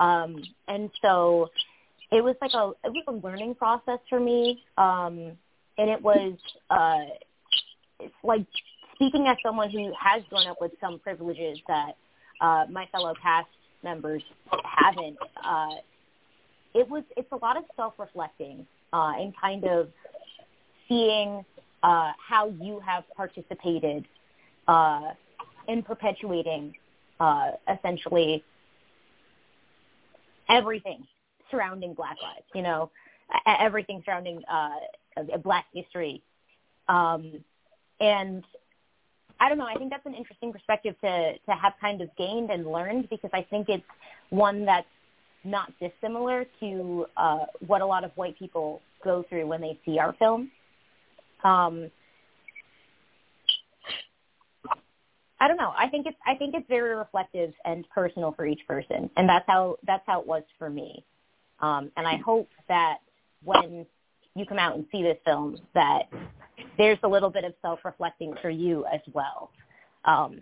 um, 0.00 0.42
and 0.66 0.90
so 1.02 1.50
it 2.10 2.22
was 2.22 2.36
like 2.40 2.52
a 2.54 2.72
it 2.86 2.92
was 2.92 3.04
a 3.08 3.26
learning 3.26 3.54
process 3.54 3.98
for 4.08 4.20
me, 4.20 4.62
um, 4.76 5.32
and 5.76 5.90
it 5.90 6.00
was 6.00 6.36
uh, 6.70 8.06
like 8.22 8.46
speaking 8.94 9.26
as 9.28 9.36
someone 9.44 9.70
who 9.70 9.92
has 9.98 10.22
grown 10.30 10.46
up 10.46 10.58
with 10.60 10.72
some 10.80 10.98
privileges 10.98 11.58
that 11.68 11.96
uh, 12.40 12.64
my 12.70 12.86
fellow 12.92 13.14
cast 13.22 13.48
members 13.82 14.22
haven't. 14.64 15.18
Uh, 15.44 15.76
it 16.74 16.88
was 16.88 17.02
it's 17.16 17.30
a 17.32 17.36
lot 17.36 17.56
of 17.56 17.64
self 17.76 17.94
reflecting 17.98 18.66
uh, 18.92 19.12
and 19.16 19.34
kind 19.40 19.64
of 19.64 19.88
seeing 20.88 21.44
uh, 21.82 22.12
how 22.18 22.52
you 22.60 22.80
have 22.80 23.04
participated 23.16 24.06
uh, 24.66 25.12
in 25.68 25.82
perpetuating 25.82 26.74
uh, 27.20 27.52
essentially 27.72 28.42
everything 30.48 31.06
surrounding 31.50 31.94
Black 31.94 32.16
lives, 32.22 32.44
you 32.54 32.62
know, 32.62 32.90
everything 33.46 34.02
surrounding 34.04 34.42
uh, 34.50 34.70
Black 35.42 35.66
history. 35.72 36.22
Um, 36.88 37.44
and 38.00 38.44
I 39.40 39.48
don't 39.48 39.58
know, 39.58 39.66
I 39.66 39.74
think 39.74 39.90
that's 39.90 40.06
an 40.06 40.14
interesting 40.14 40.52
perspective 40.52 40.94
to, 41.02 41.32
to 41.38 41.52
have 41.52 41.74
kind 41.80 42.00
of 42.00 42.08
gained 42.16 42.50
and 42.50 42.66
learned 42.66 43.08
because 43.08 43.30
I 43.32 43.42
think 43.42 43.68
it's 43.68 43.84
one 44.30 44.64
that's 44.64 44.86
not 45.44 45.72
dissimilar 45.80 46.44
to 46.60 47.06
uh, 47.16 47.46
what 47.66 47.80
a 47.80 47.86
lot 47.86 48.04
of 48.04 48.10
white 48.16 48.38
people 48.38 48.80
go 49.04 49.24
through 49.28 49.46
when 49.46 49.60
they 49.60 49.78
see 49.84 49.98
our 49.98 50.12
film. 50.14 50.50
Um, 51.44 51.90
I 55.40 55.46
don't 55.46 55.56
know. 55.56 55.72
I 55.76 55.88
think 55.88 56.06
it's 56.06 56.16
I 56.26 56.34
think 56.34 56.54
it's 56.54 56.68
very 56.68 56.94
reflective 56.94 57.52
and 57.64 57.88
personal 57.94 58.32
for 58.32 58.44
each 58.46 58.66
person, 58.66 59.08
and 59.16 59.28
that's 59.28 59.44
how 59.46 59.76
that's 59.86 60.02
how 60.06 60.20
it 60.20 60.26
was 60.26 60.42
for 60.58 60.68
me. 60.68 61.04
Um, 61.60 61.90
and 61.96 62.06
I 62.06 62.16
hope 62.16 62.48
that 62.68 62.98
when 63.44 63.86
you 64.34 64.46
come 64.46 64.58
out 64.58 64.76
and 64.76 64.84
see 64.90 65.02
this 65.02 65.18
film, 65.24 65.58
that 65.74 66.08
there's 66.76 66.98
a 67.02 67.08
little 67.08 67.30
bit 67.30 67.44
of 67.44 67.54
self-reflecting 67.62 68.34
for 68.40 68.50
you 68.50 68.84
as 68.92 69.00
well. 69.12 69.50
Um, 70.04 70.40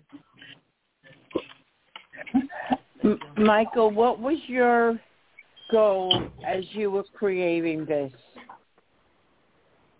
Michael, 3.37 3.91
what 3.91 4.19
was 4.19 4.37
your 4.47 5.01
goal 5.71 6.29
as 6.47 6.65
you 6.73 6.91
were 6.91 7.05
creating 7.15 7.85
this? 7.87 8.13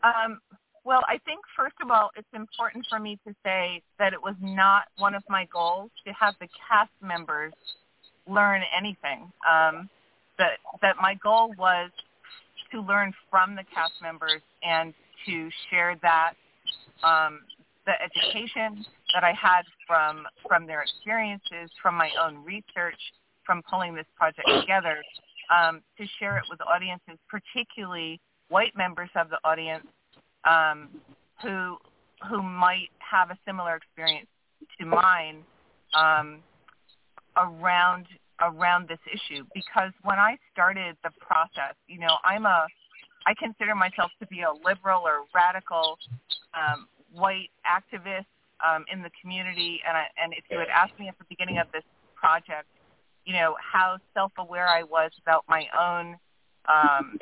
Um, 0.03 0.41
well, 0.87 1.03
I 1.09 1.19
think 1.27 1.41
first 1.57 1.75
of 1.83 1.91
all, 1.91 2.11
it's 2.17 2.29
important 2.33 2.87
for 2.89 3.01
me 3.01 3.19
to 3.27 3.35
say 3.45 3.83
that 3.99 4.13
it 4.13 4.23
was 4.23 4.37
not 4.41 4.85
one 4.99 5.17
of 5.17 5.25
my 5.29 5.47
goals 5.53 5.91
to 6.07 6.13
have 6.13 6.35
the 6.41 6.47
cast 6.69 6.93
members 7.03 7.53
learn 8.29 8.63
anything. 8.77 9.31
Um, 9.43 9.91
that 10.39 10.59
that 10.83 10.97
my 11.03 11.15
goal 11.15 11.53
was 11.59 11.91
to 12.71 12.81
learn 12.81 13.13
from 13.31 13.57
the 13.57 13.65
cast 13.75 13.95
members 14.01 14.41
and 14.63 14.95
to 15.27 15.51
share 15.71 15.97
that 16.03 16.35
um, 17.03 17.41
the 17.85 17.93
education 18.01 18.85
that 19.13 19.25
I 19.25 19.33
had 19.33 19.63
from 19.89 20.25
from 20.47 20.69
their 20.69 20.83
experiences, 20.83 21.69
from 21.83 21.97
my 21.97 22.11
own 22.23 22.45
research, 22.45 23.01
from 23.45 23.61
pulling 23.69 23.97
this 23.97 24.07
project 24.17 24.49
together, 24.61 25.03
um, 25.51 25.83
to 25.99 26.07
share 26.21 26.39
it 26.39 26.45
with 26.49 26.61
audiences, 26.61 27.19
particularly 27.29 28.21
white 28.51 28.77
members 28.77 29.11
of 29.17 29.31
the 29.31 29.39
audience 29.43 29.87
um, 30.47 30.89
who 31.43 31.77
who 32.29 32.43
might 32.43 32.89
have 32.99 33.31
a 33.31 33.39
similar 33.47 33.77
experience 33.77 34.29
to 34.79 34.87
mine 34.87 35.43
um, 35.95 36.39
around 37.37 38.07
around 38.41 38.89
this 38.89 38.99
issue. 39.07 39.45
Because 39.55 39.93
when 40.03 40.19
I 40.19 40.37
started 40.53 40.97
the 41.03 41.11
process, 41.21 41.75
you 41.89 41.99
know, 41.99 42.17
I'm 42.25 42.47
a 42.47 42.67
I 43.27 43.35
consider 43.35 43.75
myself 43.75 44.11
to 44.21 44.27
be 44.27 44.43
a 44.43 44.53
liberal 44.65 45.03
or 45.05 45.25
radical 45.35 45.99
um, 46.55 46.87
white 47.13 47.51
activist 47.67 48.27
um, 48.67 48.85
in 48.91 49.03
the 49.03 49.11
community. 49.21 49.81
And, 49.87 49.97
I, 49.97 50.07
and 50.23 50.33
if 50.33 50.45
you 50.49 50.59
had 50.59 50.69
asked 50.69 50.99
me 50.99 51.09
at 51.09 51.19
the 51.19 51.25
beginning 51.29 51.59
of 51.59 51.67
this 51.73 51.83
project, 52.15 52.67
you 53.25 53.33
know, 53.33 53.57
how 53.61 53.99
self-aware 54.15 54.69
I 54.69 54.85
was 54.85 55.11
about 55.21 55.45
my 55.49 55.67
own 55.77 56.17
um, 56.69 57.19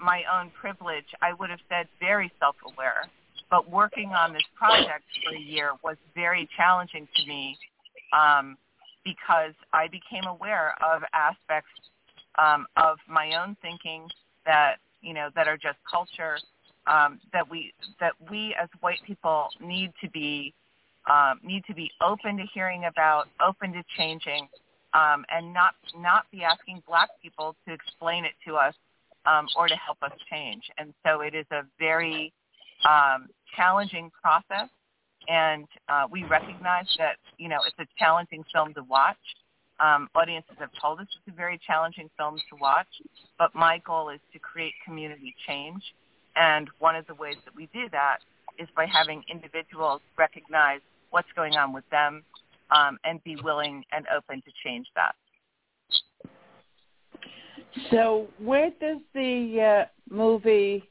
my 0.00 0.22
own 0.32 0.50
privilege, 0.50 1.06
I 1.22 1.32
would 1.32 1.50
have 1.50 1.60
said 1.68 1.86
very 2.00 2.30
self-aware. 2.38 3.08
But 3.50 3.70
working 3.70 4.10
on 4.10 4.32
this 4.32 4.42
project 4.56 5.04
for 5.24 5.34
a 5.34 5.38
year 5.38 5.72
was 5.84 5.96
very 6.14 6.48
challenging 6.56 7.06
to 7.16 7.26
me 7.26 7.56
um, 8.12 8.56
because 9.04 9.52
I 9.72 9.86
became 9.86 10.24
aware 10.26 10.74
of 10.84 11.02
aspects 11.12 11.70
um, 12.38 12.66
of 12.76 12.98
my 13.08 13.40
own 13.40 13.56
thinking 13.62 14.08
that 14.44 14.76
you 15.00 15.14
know 15.14 15.30
that 15.34 15.46
are 15.46 15.56
just 15.56 15.78
culture 15.90 16.38
um, 16.86 17.20
that 17.32 17.48
we 17.48 17.72
that 18.00 18.12
we 18.30 18.54
as 18.60 18.68
white 18.80 18.98
people 19.06 19.48
need 19.60 19.92
to 20.02 20.10
be 20.10 20.52
um, 21.10 21.40
need 21.44 21.64
to 21.66 21.74
be 21.74 21.90
open 22.00 22.36
to 22.36 22.44
hearing 22.52 22.84
about, 22.86 23.28
open 23.40 23.72
to 23.72 23.82
changing, 23.96 24.48
um, 24.92 25.24
and 25.30 25.52
not 25.52 25.74
not 25.96 26.30
be 26.30 26.42
asking 26.42 26.82
black 26.86 27.08
people 27.22 27.54
to 27.66 27.72
explain 27.72 28.24
it 28.24 28.32
to 28.46 28.56
us 28.56 28.74
um, 29.26 29.46
or 29.56 29.68
to 29.68 29.76
help 29.76 29.98
us 30.02 30.12
change. 30.30 30.62
And 30.78 30.94
so 31.04 31.20
it 31.20 31.34
is 31.34 31.46
a 31.50 31.62
very 31.78 32.32
um, 32.88 33.28
challenging 33.56 34.10
process, 34.22 34.68
and 35.28 35.66
uh, 35.88 36.06
we 36.10 36.24
recognize 36.24 36.86
that 36.98 37.16
you 37.38 37.48
know 37.48 37.58
it's 37.66 37.78
a 37.78 37.86
challenging 37.98 38.44
film 38.52 38.74
to 38.74 38.82
watch. 38.84 39.16
Um, 39.78 40.08
audiences 40.14 40.56
have 40.58 40.70
told 40.80 41.00
us 41.00 41.06
it's 41.16 41.34
a 41.34 41.36
very 41.36 41.60
challenging 41.66 42.08
film 42.16 42.38
to 42.50 42.56
watch, 42.58 42.86
but 43.38 43.54
my 43.54 43.78
goal 43.86 44.08
is 44.08 44.20
to 44.32 44.38
create 44.38 44.72
community 44.84 45.34
change. 45.46 45.82
And 46.34 46.70
one 46.78 46.96
of 46.96 47.06
the 47.06 47.14
ways 47.14 47.36
that 47.44 47.54
we 47.54 47.68
do 47.74 47.88
that 47.92 48.18
is 48.58 48.68
by 48.74 48.86
having 48.86 49.22
individuals 49.30 50.00
recognize 50.16 50.80
what's 51.10 51.28
going 51.36 51.54
on 51.54 51.72
with 51.72 51.84
them 51.90 52.22
um, 52.70 52.98
and 53.04 53.22
be 53.22 53.36
willing 53.36 53.84
and 53.92 54.06
open 54.14 54.42
to 54.42 54.50
change 54.64 54.86
that. 54.94 55.14
So 57.90 58.26
where 58.38 58.70
does 58.80 58.98
the 59.14 59.84
uh, 59.84 60.14
movie 60.14 60.82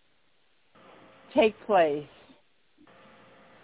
take 1.34 1.56
place? 1.66 2.06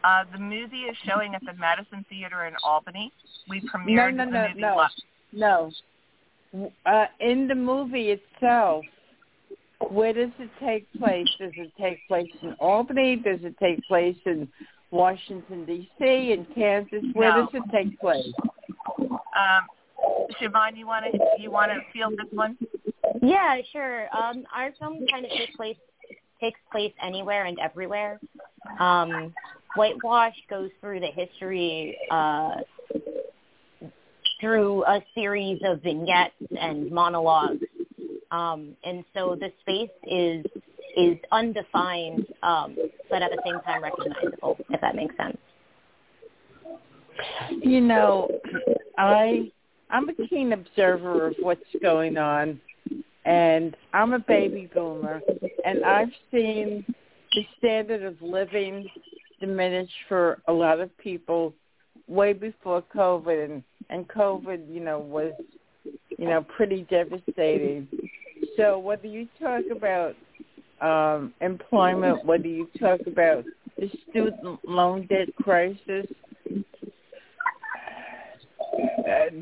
Uh, 0.03 0.23
the 0.31 0.39
movie 0.39 0.81
is 0.81 0.97
showing 1.05 1.35
at 1.35 1.41
the 1.45 1.53
Madison 1.53 2.03
Theater 2.09 2.45
in 2.45 2.53
Albany. 2.63 3.11
We 3.47 3.61
premiered 3.61 4.15
no, 4.15 4.25
no, 4.25 4.31
the 4.31 4.47
movie 4.49 4.61
no, 4.61 4.75
last. 4.75 5.03
No. 5.31 5.71
Uh, 6.85 7.05
in 7.19 7.47
the 7.47 7.55
movie 7.55 8.09
itself, 8.09 8.83
where 9.89 10.13
does 10.13 10.31
it 10.39 10.49
take 10.59 10.91
place? 10.99 11.27
Does 11.39 11.51
it 11.55 11.71
take 11.79 11.99
place 12.07 12.31
in 12.41 12.53
Albany? 12.59 13.15
Does 13.17 13.39
it 13.43 13.55
take 13.59 13.83
place 13.87 14.17
in 14.25 14.47
Washington 14.89 15.65
D.C. 15.65 16.03
in 16.03 16.45
Kansas? 16.53 17.03
Where 17.13 17.35
No. 17.35 17.45
does 17.45 17.61
it 17.61 17.71
take 17.71 17.99
place? 17.99 18.33
Um, 18.99 19.67
Siobhan, 20.39 20.75
you 20.77 20.87
want 20.87 21.05
to 21.11 21.19
you 21.39 21.51
want 21.51 21.71
to 21.71 21.79
field 21.93 22.13
this 22.13 22.31
one? 22.31 22.57
Yeah, 23.21 23.57
sure. 23.71 24.07
Um, 24.15 24.43
our 24.53 24.71
film 24.79 25.05
kind 25.11 25.25
of 25.25 25.31
takes 25.31 25.55
place 25.55 25.77
takes 26.41 26.59
place 26.71 26.93
anywhere 27.01 27.45
and 27.45 27.59
everywhere. 27.59 28.19
Um, 28.79 29.31
Whitewash 29.75 30.33
goes 30.49 30.71
through 30.81 30.99
the 30.99 31.11
history 31.15 31.97
uh, 32.09 32.55
through 34.39 34.83
a 34.85 35.01
series 35.13 35.61
of 35.63 35.83
vignettes 35.83 36.33
and 36.59 36.91
monologues, 36.91 37.63
um, 38.31 38.75
and 38.83 39.05
so 39.13 39.37
the 39.39 39.51
space 39.61 39.89
is 40.03 40.45
is 40.97 41.17
undefined, 41.31 42.25
um, 42.43 42.75
but 43.09 43.21
at 43.21 43.29
the 43.31 43.41
same 43.45 43.59
time 43.61 43.83
recognizable. 43.83 44.57
If 44.69 44.81
that 44.81 44.95
makes 44.95 45.15
sense. 45.15 45.37
You 47.61 47.81
know, 47.81 48.29
I 48.97 49.51
I'm 49.91 50.09
a 50.09 50.13
keen 50.27 50.53
observer 50.53 51.27
of 51.27 51.35
what's 51.39 51.61
going 51.81 52.17
on, 52.17 52.59
and 53.25 53.75
I'm 53.93 54.13
a 54.13 54.19
baby 54.19 54.69
boomer, 54.73 55.21
and 55.65 55.83
I've 55.83 56.11
seen 56.31 56.85
the 57.33 57.45
standard 57.57 58.03
of 58.03 58.21
living 58.21 58.87
diminish 59.39 59.89
for 60.07 60.39
a 60.47 60.53
lot 60.53 60.79
of 60.79 60.95
people 60.97 61.53
way 62.07 62.33
before 62.33 62.83
COVID, 62.95 63.45
and 63.45 63.63
and 63.89 64.07
COVID, 64.07 64.73
you 64.73 64.79
know, 64.79 64.99
was 64.99 65.33
you 66.21 66.27
know, 66.27 66.45
pretty 66.55 66.85
devastating. 66.89 67.87
So 68.55 68.77
whether 68.77 69.07
you 69.07 69.27
talk 69.41 69.63
about 69.71 70.15
um, 70.81 71.33
employment, 71.41 72.23
whether 72.25 72.47
you 72.47 72.69
talk 72.79 73.01
about 73.07 73.43
the 73.77 73.89
student 74.09 74.59
loan 74.67 75.07
debt 75.07 75.29
crisis, 75.41 76.05
uh, 76.47 76.53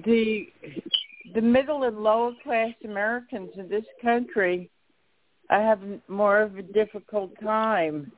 the 0.05 0.47
the 1.33 1.41
middle 1.41 1.83
and 1.83 1.97
lower 1.97 2.33
class 2.43 2.73
Americans 2.83 3.51
in 3.57 3.69
this 3.69 3.85
country 4.01 4.69
I 5.49 5.59
have 5.59 5.79
more 6.07 6.41
of 6.41 6.57
a 6.57 6.61
difficult 6.61 7.31
time. 7.41 8.11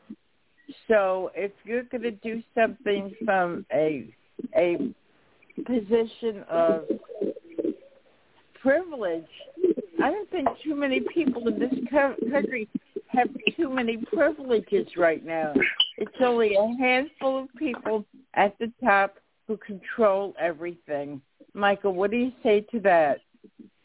So 0.88 1.32
if 1.34 1.52
you're 1.64 1.84
going 1.84 2.04
to 2.04 2.12
do 2.12 2.44
something 2.56 3.14
from 3.26 3.66
a 3.74 4.14
a 4.56 4.94
position 5.66 6.44
of 6.50 6.84
privilege, 8.62 9.24
I 10.04 10.12
don't 10.12 10.30
think 10.30 10.48
too 10.64 10.76
many 10.76 11.02
people 11.14 11.48
in 11.48 11.60
this 11.60 11.74
country 11.90 12.68
have 13.08 13.30
too 13.56 13.70
many 13.70 13.98
privileges 13.98 14.88
right 14.98 15.24
now. 15.26 15.54
It's 15.98 16.12
only 16.22 16.56
a 16.56 16.76
handful 16.80 17.44
of 17.44 17.50
people 17.58 18.06
at 18.34 18.58
the 18.60 18.72
top 18.84 19.16
who 19.48 19.58
control 19.58 20.34
everything. 20.40 21.22
Michael, 21.54 21.94
what 21.94 22.12
do 22.12 22.18
you 22.18 22.32
say 22.44 22.62
to 22.72 22.80
that? 22.82 23.20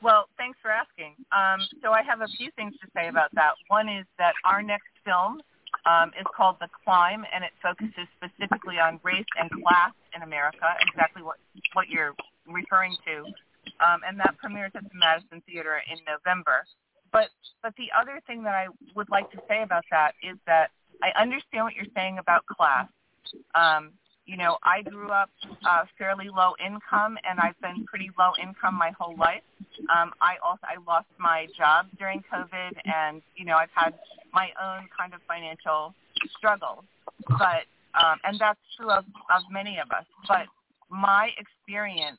Well, 0.03 0.29
thanks 0.37 0.59
for 0.63 0.71
asking. 0.71 1.15
Um, 1.33 1.67
so 1.83 1.93
I 1.93 2.03
have 2.03 2.21
a 2.21 2.29
few 2.39 2.51
things 2.57 2.75
to 2.83 2.87
say 2.95 3.09
about 3.09 3.35
that. 3.35 3.53
One 3.69 3.89
is 3.89 4.07
that 4.19 4.35
our 4.45 4.63
next 4.63 4.93
film 5.05 5.41
um, 5.85 6.11
is 6.19 6.27
called 6.37 6.57
The 6.61 6.69
Climb, 6.85 7.25
and 7.35 7.43
it 7.43 7.51
focuses 7.63 8.07
specifically 8.17 8.79
on 8.79 9.01
race 9.03 9.27
and 9.39 9.51
class 9.51 9.93
in 10.15 10.23
America, 10.23 10.67
exactly 10.81 11.23
what, 11.23 11.39
what 11.73 11.89
you're 11.89 12.15
referring 12.47 12.95
to. 13.07 13.25
Um, 13.83 14.01
and 14.07 14.19
that 14.21 14.37
premieres 14.39 14.73
at 14.75 14.85
the 14.85 14.95
Madison 14.95 15.43
Theater 15.47 15.83
in 15.91 15.99
November. 16.07 16.65
But, 17.13 17.31
but 17.63 17.75
the 17.77 17.89
other 17.99 18.21
thing 18.27 18.43
that 18.45 18.55
I 18.55 18.69
would 18.95 19.11
like 19.11 19.31
to 19.33 19.39
say 19.49 19.63
about 19.63 19.85
that 19.91 20.15
is 20.23 20.37
that 20.47 20.71
I 21.03 21.11
understand 21.21 21.65
what 21.65 21.75
you're 21.75 21.93
saying 21.95 22.19
about 22.19 22.47
class. 22.47 22.89
Um, 23.55 23.93
you 24.27 24.37
know, 24.37 24.59
I 24.63 24.83
grew 24.83 25.11
up 25.11 25.31
uh, 25.65 25.85
fairly 25.99 26.29
low 26.29 26.55
income, 26.65 27.17
and 27.29 27.39
I've 27.39 27.59
been 27.61 27.85
pretty 27.85 28.11
low 28.19 28.33
income 28.43 28.75
my 28.75 28.91
whole 28.99 29.17
life. 29.17 29.43
Um, 29.95 30.13
I 30.21 30.37
also 30.45 30.63
I 30.65 30.77
lost 30.87 31.07
my 31.19 31.47
job 31.57 31.87
during 31.99 32.23
COVID, 32.33 32.73
and 32.85 33.23
you 33.37 33.45
know, 33.45 33.57
I've 33.57 33.71
had 33.75 33.95
my 34.33 34.49
own 34.63 34.89
kind 34.97 35.15
of 35.15 35.21
financial 35.29 35.95
struggles. 36.37 36.85
But 37.29 37.65
um, 37.95 38.19
and 38.25 38.39
that's 38.39 38.59
true 38.77 38.91
of, 38.91 39.05
of 39.31 39.43
many 39.51 39.79
of 39.79 39.91
us. 39.91 40.05
But 40.29 40.47
my 40.91 41.31
experience 41.39 42.19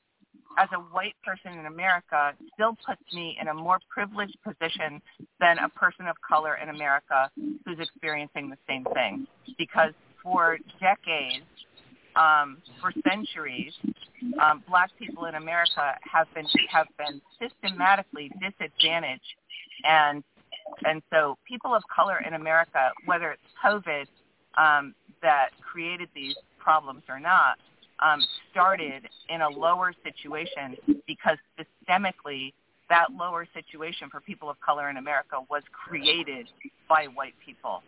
as 0.58 0.70
a 0.74 0.80
white 0.80 1.14
person 1.24 1.60
in 1.60 1.66
America 1.68 2.34
still 2.54 2.76
puts 2.86 3.02
me 3.14 3.38
in 3.40 3.48
a 3.48 3.54
more 3.54 3.80
privileged 3.90 4.38
position 4.44 5.02
than 5.40 5.60
a 5.60 5.70
person 5.70 6.08
of 6.08 6.16
color 6.28 6.56
in 6.56 6.70
America 6.70 7.30
who's 7.66 7.80
experiencing 7.80 8.50
the 8.50 8.58
same 8.68 8.86
thing. 8.94 9.28
Because 9.58 9.94
for 10.24 10.58
decades, 10.80 11.46
um, 12.17 12.57
for 12.81 12.91
centuries, 13.07 13.74
um, 14.41 14.63
black 14.67 14.89
people 14.97 15.25
in 15.25 15.36
America 15.36 15.95
have 16.01 16.27
been 16.33 16.45
have 16.69 16.88
been 16.97 17.21
systematically 17.39 18.31
disadvantaged, 18.41 19.36
and 19.83 20.24
and 20.86 21.01
so 21.12 21.38
people 21.47 21.74
of 21.74 21.83
color 21.93 22.21
in 22.25 22.33
America, 22.33 22.91
whether 23.05 23.31
it's 23.31 23.41
COVID 23.63 24.05
um, 24.57 24.93
that 25.21 25.50
created 25.62 26.09
these 26.15 26.36
problems 26.59 27.03
or 27.07 27.19
not, 27.19 27.57
um, 28.00 28.19
started 28.51 29.07
in 29.29 29.41
a 29.41 29.50
lower 29.50 29.93
situation 30.03 30.75
because 31.07 31.38
systemically 31.57 32.53
that 32.89 33.07
lower 33.12 33.45
situation 33.53 34.09
for 34.09 34.21
people 34.21 34.50
of 34.50 34.59
color 34.62 34.89
in 34.89 34.97
America 34.97 35.38
was 35.50 35.63
created 35.71 36.47
by 36.88 37.05
white 37.15 37.33
people. 37.45 37.83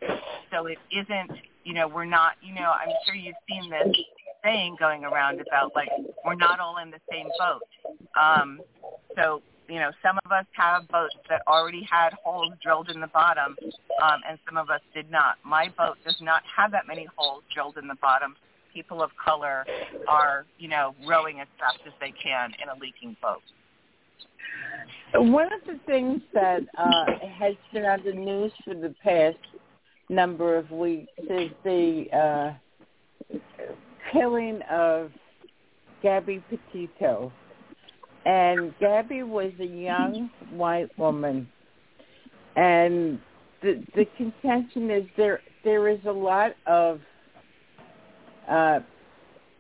So 0.52 0.66
it 0.66 0.78
isn't, 0.92 1.32
you 1.64 1.74
know, 1.74 1.88
we're 1.88 2.06
not, 2.06 2.34
you 2.42 2.54
know, 2.54 2.74
I'm 2.74 2.90
sure 3.06 3.16
you've 3.16 3.36
seen 3.48 3.70
this 3.70 3.96
saying 4.44 4.76
going 4.80 5.04
around 5.04 5.42
about 5.42 5.74
like 5.76 5.90
we're 6.26 6.36
not 6.36 6.60
all 6.60 6.78
in 6.78 6.92
the 6.92 7.00
same 7.12 7.28
boat. 7.38 7.62
Um, 8.20 8.60
so 9.16 9.42
you 9.70 9.80
know, 9.80 9.92
some 10.02 10.18
of 10.26 10.32
us 10.32 10.46
have 10.54 10.88
boats 10.88 11.16
that 11.30 11.44
already 11.48 11.88
had 11.90 12.14
holes 12.24 12.54
drilled 12.62 12.90
in 12.90 13.00
the 13.00 13.08
bottom, 13.08 13.56
um, 14.02 14.22
and 14.28 14.40
some 14.48 14.58
of 14.58 14.70
us 14.70 14.82
did 14.94 15.12
not. 15.12 15.36
My 15.46 15.72
boat 15.78 15.98
does 16.04 16.18
not 16.22 16.42
have 16.58 16.72
that 16.72 16.88
many 16.88 17.08
holes 17.16 17.44
drilled 17.54 17.78
in 17.78 17.88
the 17.88 17.96
bottom. 18.02 18.36
People 18.74 19.02
of 19.02 19.12
color 19.24 19.66
are, 20.08 20.46
you 20.58 20.68
know, 20.68 20.96
rowing 21.08 21.40
as 21.40 21.48
fast 21.60 21.80
as 21.86 21.94
they 22.00 22.12
can 22.12 22.52
in 22.62 22.70
a 22.70 22.80
leaking 22.80 23.16
boat. 23.22 23.42
One 25.14 25.52
of 25.54 25.62
the 25.66 25.80
things 25.86 26.22
that 26.34 26.62
uh, 26.78 27.06
has 27.40 27.56
been 27.74 27.86
on 27.86 28.04
the 28.04 28.14
news 28.14 28.52
for 28.64 28.74
the 28.74 28.94
past 29.04 29.38
number 30.10 30.56
of 30.56 30.72
weeks 30.72 31.12
is 31.30 31.52
the 31.64 32.06
uh, 32.14 33.38
killing 34.12 34.62
of 34.70 35.12
Gabby 36.02 36.44
Petito. 36.50 37.32
And 38.26 38.74
Gabby 38.80 39.24
was 39.24 39.52
a 39.60 39.66
young 39.66 40.30
white 40.52 40.98
woman. 40.98 41.48
And 42.56 43.20
the 43.62 43.84
the 43.96 44.06
contention 44.18 44.92
is 44.92 45.04
there 45.18 45.42
there 45.64 45.88
is 45.88 46.00
a 46.06 46.12
lot 46.12 46.56
of 46.68 47.00
uh, 48.50 48.80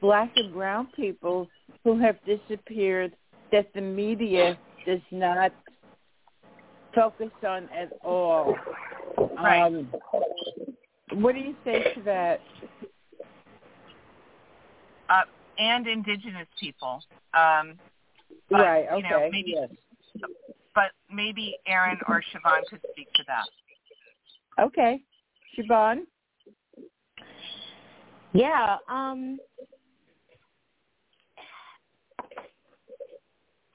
black 0.01 0.31
and 0.35 0.53
brown 0.53 0.87
people 0.95 1.47
who 1.83 1.99
have 1.99 2.17
disappeared 2.25 3.15
that 3.51 3.71
the 3.73 3.81
media 3.81 4.57
does 4.85 4.99
not 5.11 5.51
focus 6.93 7.31
on 7.47 7.69
at 7.75 7.91
all. 8.03 8.55
Right. 9.35 9.61
Um, 9.61 9.89
what 11.13 11.33
do 11.33 11.41
you 11.41 11.55
say 11.63 11.93
to 11.95 12.01
that? 12.03 12.41
Uh, 15.09 15.23
and 15.57 15.87
indigenous 15.87 16.47
people. 16.59 17.03
Um, 17.33 17.73
but, 18.49 18.61
right. 18.61 18.85
Okay. 18.91 18.97
You 18.97 19.03
know, 19.03 19.29
maybe, 19.31 19.53
yes. 19.55 19.69
But 20.75 20.91
maybe 21.11 21.57
Aaron 21.67 21.97
or 22.07 22.21
Siobhan 22.33 22.65
could 22.69 22.81
speak 22.91 23.07
to 23.15 23.23
that. 23.27 24.63
Okay, 24.63 25.01
Siobhan. 25.57 26.01
Yeah. 28.33 28.77
Um, 28.89 29.39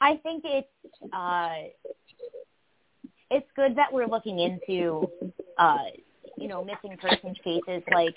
I 0.00 0.16
think 0.22 0.44
it's 0.44 0.68
uh, 1.12 1.54
it's 3.30 3.46
good 3.56 3.74
that 3.76 3.90
we're 3.92 4.06
looking 4.06 4.38
into 4.38 5.08
uh, 5.58 5.78
you 6.36 6.46
know 6.46 6.62
missing 6.62 6.96
persons 7.00 7.38
cases 7.42 7.82
like 7.92 8.14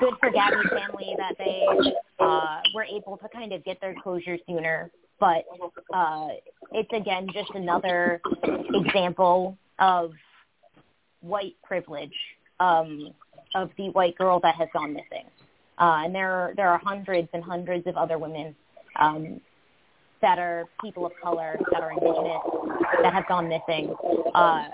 good 0.00 0.14
for 0.20 0.30
Gabby's 0.30 0.70
family 0.70 1.14
that 1.18 1.34
they 1.38 1.43
were 1.43 1.43
able 3.06 3.16
to 3.18 3.28
kind 3.28 3.52
of 3.52 3.64
get 3.64 3.80
their 3.80 3.94
closure 4.02 4.38
sooner. 4.46 4.90
But 5.20 5.44
uh, 5.92 6.28
it's 6.72 6.92
again 6.92 7.28
just 7.32 7.50
another 7.54 8.20
example 8.74 9.56
of 9.78 10.12
white 11.20 11.54
privilege 11.62 12.14
um, 12.60 13.14
of 13.54 13.70
the 13.78 13.90
white 13.90 14.16
girl 14.18 14.40
that 14.40 14.56
has 14.56 14.68
gone 14.72 14.92
missing. 14.92 15.26
Uh, 15.78 16.02
and 16.04 16.14
there 16.14 16.30
are, 16.30 16.54
there 16.56 16.68
are 16.68 16.78
hundreds 16.78 17.28
and 17.32 17.42
hundreds 17.42 17.86
of 17.86 17.96
other 17.96 18.18
women 18.18 18.54
um, 19.00 19.40
that 20.20 20.38
are 20.38 20.64
people 20.80 21.04
of 21.04 21.12
color, 21.22 21.58
that 21.72 21.82
are 21.82 21.92
indigenous, 21.92 22.42
that 23.02 23.12
have 23.12 23.26
gone 23.26 23.48
missing, 23.48 23.94
uh, 24.34 24.64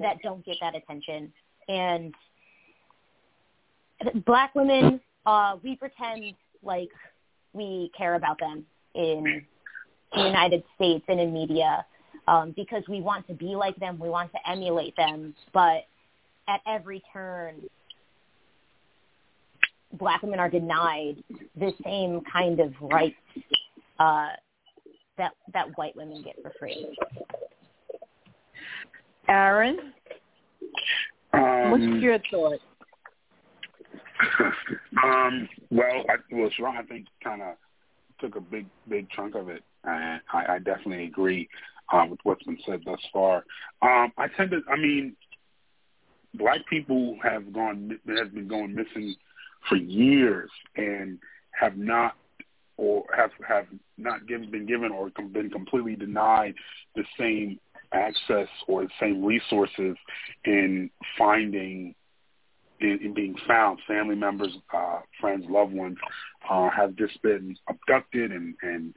that 0.00 0.16
don't 0.22 0.44
get 0.44 0.56
that 0.60 0.74
attention. 0.76 1.32
And 1.68 2.14
black 4.24 4.54
women, 4.54 5.00
uh, 5.26 5.56
we 5.62 5.76
pretend 5.76 6.34
like 6.62 6.90
we 7.54 7.90
care 7.96 8.14
about 8.14 8.38
them 8.38 8.64
in 8.94 9.44
the 10.14 10.22
United 10.22 10.62
States 10.76 11.04
and 11.08 11.20
in 11.20 11.32
media 11.32 11.84
um, 12.28 12.52
because 12.56 12.82
we 12.88 13.00
want 13.00 13.26
to 13.26 13.34
be 13.34 13.56
like 13.56 13.76
them, 13.76 13.98
we 13.98 14.08
want 14.08 14.30
to 14.32 14.50
emulate 14.50 14.96
them, 14.96 15.34
but 15.52 15.84
at 16.48 16.60
every 16.66 17.02
turn, 17.12 17.54
black 19.98 20.22
women 20.22 20.38
are 20.38 20.50
denied 20.50 21.22
the 21.56 21.72
same 21.84 22.20
kind 22.30 22.60
of 22.60 22.72
rights 22.80 23.16
uh, 23.98 24.28
that 25.16 25.32
that 25.52 25.66
white 25.76 25.94
women 25.96 26.22
get 26.22 26.36
for 26.42 26.52
free. 26.58 26.96
Aaron, 29.28 29.92
Um, 31.32 31.70
what's 31.70 32.02
your 32.02 32.18
thought? 32.30 32.58
um, 35.04 35.48
well, 35.74 36.04
I, 36.08 36.14
well, 36.32 36.50
Sharon, 36.56 36.76
I 36.76 36.82
think 36.82 37.06
kind 37.22 37.42
of 37.42 37.54
took 38.20 38.36
a 38.36 38.40
big, 38.40 38.66
big 38.88 39.08
chunk 39.10 39.34
of 39.34 39.48
it, 39.48 39.62
and 39.84 40.20
I, 40.32 40.54
I 40.54 40.58
definitely 40.58 41.04
agree 41.04 41.48
uh, 41.92 42.06
with 42.08 42.20
what's 42.22 42.44
been 42.44 42.58
said 42.66 42.80
thus 42.84 43.00
far. 43.12 43.44
Um, 43.82 44.12
I 44.16 44.28
tend 44.36 44.52
to, 44.52 44.60
I 44.70 44.76
mean, 44.76 45.16
black 46.34 46.60
people 46.70 47.16
have 47.22 47.52
gone, 47.52 47.98
have 48.16 48.34
been 48.34 48.48
going 48.48 48.74
missing 48.74 49.16
for 49.68 49.76
years, 49.76 50.50
and 50.76 51.18
have 51.50 51.76
not 51.76 52.14
or 52.76 53.04
have 53.16 53.30
have 53.46 53.66
not 53.98 54.26
given, 54.26 54.50
been 54.50 54.66
given 54.66 54.90
or 54.90 55.10
been 55.32 55.50
completely 55.50 55.96
denied 55.96 56.54
the 56.94 57.04
same 57.18 57.58
access 57.92 58.48
or 58.66 58.82
the 58.82 58.90
same 59.00 59.24
resources 59.24 59.96
in 60.44 60.90
finding 61.16 61.94
in, 62.80 62.98
in 63.02 63.14
being 63.14 63.36
found. 63.46 63.78
Family 63.86 64.16
members, 64.16 64.56
uh, 64.72 65.00
friends, 65.20 65.44
loved 65.48 65.72
ones 65.72 65.96
uh, 66.48 66.68
have 66.70 66.96
just 66.96 67.20
been 67.22 67.56
abducted, 67.68 68.32
and, 68.32 68.54
and 68.62 68.94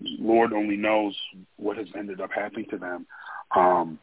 Lord 0.00 0.52
only 0.52 0.76
knows 0.76 1.16
what 1.56 1.76
has 1.76 1.88
ended 1.96 2.20
up 2.20 2.30
happening 2.32 2.66
to 2.70 2.78
them. 2.78 3.06
Um, 3.54 3.98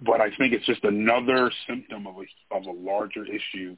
but 0.00 0.20
I 0.20 0.28
think 0.36 0.52
it's 0.52 0.66
just 0.66 0.84
another 0.84 1.50
symptom 1.66 2.06
of 2.06 2.16
a 2.16 2.54
of 2.54 2.64
a 2.66 2.72
larger 2.72 3.24
issue, 3.24 3.76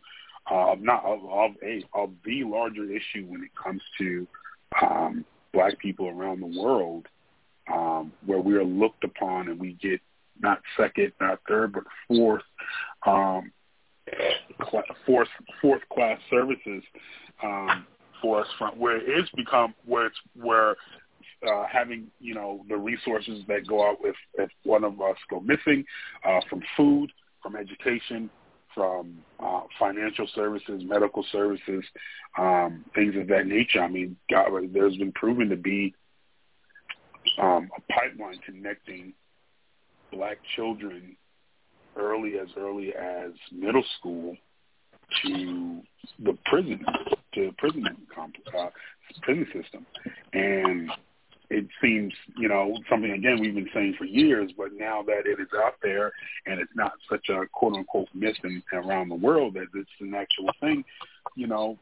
uh, 0.51 0.75
not 0.81 1.05
of, 1.05 1.21
of 1.25 1.51
a 1.63 1.85
of 1.93 2.11
the 2.25 2.45
larger 2.45 2.85
issue 2.85 3.27
when 3.27 3.43
it 3.43 3.51
comes 3.63 3.83
to 3.99 4.27
um, 4.81 5.25
black 5.53 5.79
people 5.79 6.09
around 6.09 6.41
the 6.41 6.61
world, 6.61 7.07
um, 7.73 8.13
where 8.25 8.41
we 8.41 8.55
are 8.55 8.65
looked 8.65 9.05
upon 9.05 9.49
and 9.49 9.61
we 9.61 9.75
get 9.75 10.01
not 10.41 10.61
second, 10.77 11.13
not 11.21 11.41
third, 11.49 11.73
but 11.73 11.85
fourth, 12.09 12.43
um, 13.07 13.53
fourth, 15.07 15.29
fourth 15.61 15.83
class 15.93 16.19
services 16.31 16.83
um, 17.43 17.87
for 18.21 18.41
us 18.41 18.47
from 18.59 18.79
where 18.79 18.97
it's 18.97 19.31
become 19.31 19.75
where 19.87 20.07
it's 20.07 20.17
where 20.35 20.77
uh, 21.47 21.67
having 21.71 22.07
you 22.21 22.35
know 22.35 22.65
the 22.69 22.77
resources 22.77 23.43
that 23.49 23.67
go 23.67 23.89
out 23.89 23.99
if 24.03 24.17
if 24.35 24.51
one 24.65 24.85
of 24.85 25.01
us 25.01 25.17
go 25.29 25.41
missing, 25.41 25.85
uh, 26.27 26.41
from 26.49 26.63
food, 26.77 27.11
from 27.43 27.57
education, 27.57 28.31
from 28.75 29.19
uh, 29.41 29.63
financial 29.79 30.27
services, 30.35 30.83
medical 30.85 31.25
services, 31.31 31.85
um, 32.39 32.85
things 32.95 33.15
of 33.17 33.29
that 33.29 33.47
nature. 33.47 33.83
I 33.83 33.89
mean, 33.89 34.17
God, 34.31 34.51
there's 34.73 34.97
been 34.97 35.13
proven 35.13 35.49
to 35.51 35.57
be 35.57 35.95
um, 37.41 37.71
a 37.77 37.93
pipeline 37.93 38.39
connecting 38.45 39.13
black 40.13 40.39
children 40.57 41.17
early 41.97 42.39
as 42.39 42.49
early 42.57 42.95
as 42.95 43.33
middle 43.53 43.85
school 43.99 44.37
to 45.23 45.81
the 46.19 46.37
prison, 46.47 46.85
to 47.35 47.47
the 47.47 47.53
prison 47.59 47.85
uh, 48.17 48.69
prison 49.23 49.47
system, 49.53 49.87
and 50.33 50.91
it 51.51 51.67
seems, 51.83 52.13
you 52.37 52.49
know, 52.49 52.77
something 52.91 53.11
again 53.13 53.39
we've 53.41 53.55
been 53.55 53.69
saying 53.75 53.95
for 53.99 54.05
years, 54.05 54.51
but 54.57 54.69
now 54.73 55.03
that 55.03 55.23
it 55.27 55.41
is 55.41 55.49
out 55.57 55.75
there 55.83 56.11
and 56.47 56.59
it's 56.59 56.73
not 56.75 56.93
such 57.11 57.29
a 57.29 57.47
quote 57.53 57.75
unquote 57.75 58.09
myth 58.15 58.37
around 58.73 59.09
the 59.09 59.15
world 59.15 59.55
that 59.55 59.67
it's 59.75 59.91
an 60.01 60.15
actual 60.15 60.51
thing, 60.61 60.85
you 61.37 61.47
know, 61.47 61.79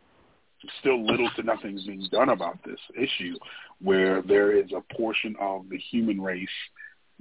still 0.81 1.05
little 1.05 1.29
to 1.37 1.43
nothing 1.43 1.79
is 1.79 1.85
being 1.85 2.07
done 2.11 2.29
about 2.29 2.59
this 2.65 2.79
issue 2.97 3.35
where 3.81 4.23
there 4.23 4.57
is 4.57 4.71
a 4.73 4.95
portion 4.95 5.35
of 5.41 5.69
the 5.69 5.79
human 5.79 6.21
race 6.21 6.49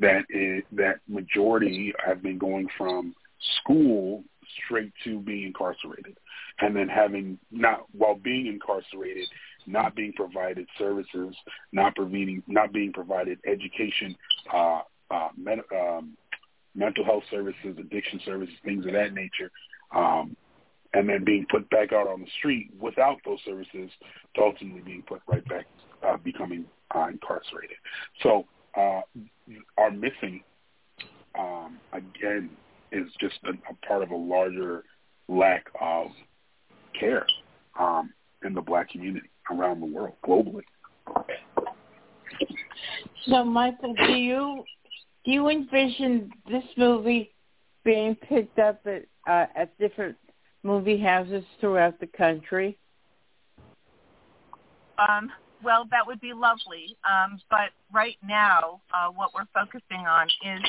that 0.02 0.26
is, 0.30 0.64
that 0.74 1.00
majority 1.08 1.94
have 2.06 2.22
been 2.22 2.38
going 2.38 2.68
from 2.78 3.16
school 3.60 4.24
straight 4.66 4.92
to 5.04 5.20
being 5.20 5.48
incarcerated 5.48 6.18
and 6.60 6.76
then 6.76 6.88
having 6.88 7.40
not 7.52 7.86
while 7.94 8.16
being 8.16 8.48
incarcerated 8.48 9.28
not 9.68 9.96
being 9.96 10.14
provided 10.14 10.68
services, 10.78 11.36
not 11.72 11.96
providing, 11.96 12.44
not 12.48 12.74
being 12.74 12.94
provided 12.94 13.40
education, 13.46 14.16
uh, 14.54 14.82
uh, 15.10 15.30
med- 15.38 15.60
um, 15.76 16.18
mental 16.76 17.04
health 17.04 17.24
services, 17.30 17.78
addiction 17.78 18.20
services, 18.26 18.56
things 18.64 18.86
of 18.86 18.94
that 18.94 19.14
nature, 19.14 19.52
um, 19.94 20.36
and 20.94 21.08
then 21.08 21.24
being 21.24 21.46
put 21.50 21.70
back 21.70 21.94
out 21.94 22.08
on 22.08 22.22
the 22.22 22.28
street 22.38 22.70
without 22.80 23.18
those 23.26 23.40
services, 23.46 23.90
to 24.36 24.42
ultimately 24.42 24.82
being 24.82 25.04
put 25.04 25.22
right 25.28 25.48
back, 25.48 25.66
uh, 26.06 26.18
becoming 26.18 26.66
uh, 26.96 27.08
incarcerated. 27.08 27.78
So 28.24 28.46
uh, 28.76 29.02
our 29.78 29.92
missing, 29.92 30.44
um, 31.38 31.80
again, 31.94 32.50
is 32.92 33.08
just 33.20 33.36
a, 33.46 33.52
a 33.72 33.86
part 33.86 34.04
of 34.04 34.12
a 34.12 34.16
larger 34.16 34.84
lack 35.28 35.68
of 35.80 36.08
care 37.00 37.26
um, 37.80 38.12
in 38.44 38.54
the 38.54 38.62
black 38.62 38.90
community 38.90 39.30
around 39.50 39.80
the 39.80 39.86
world, 39.86 40.14
globally. 40.26 40.64
So, 43.26 43.44
Michael, 43.44 43.94
do 43.94 44.14
you 44.14 44.64
do 45.26 45.32
you 45.32 45.50
envision 45.50 46.32
this 46.50 46.64
movie 46.76 47.34
being 47.84 48.16
picked 48.16 48.60
up 48.60 48.82
at 48.86 49.06
uh, 49.28 49.48
at 49.56 49.78
different 49.78 50.18
movie 50.64 51.00
houses 51.00 51.44
throughout 51.60 52.00
the 52.00 52.08
country? 52.08 52.78
Um, 54.98 55.32
well, 55.64 55.88
that 55.92 56.06
would 56.08 56.20
be 56.20 56.34
lovely. 56.34 56.98
Um, 57.06 57.40
but 57.50 57.70
right 57.94 58.18
now, 58.28 58.82
uh, 58.94 59.10
what 59.10 59.34
we're 59.34 59.50
focusing 59.54 60.06
on 60.06 60.28
is, 60.28 60.62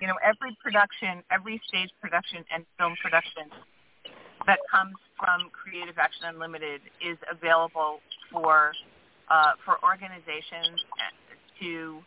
you 0.00 0.06
know, 0.06 0.14
every 0.24 0.56
production, 0.62 1.22
every 1.30 1.60
stage 1.68 1.90
production 2.00 2.44
and 2.52 2.64
film 2.78 2.94
production 3.02 3.50
that 4.46 4.58
comes 4.70 4.94
from 5.18 5.50
Creative 5.50 5.96
Action 5.98 6.26
Unlimited 6.26 6.80
is 7.00 7.16
available 7.30 8.00
for 8.30 8.72
uh, 9.30 9.52
for 9.64 9.82
organizations 9.82 10.80
to 11.60 11.98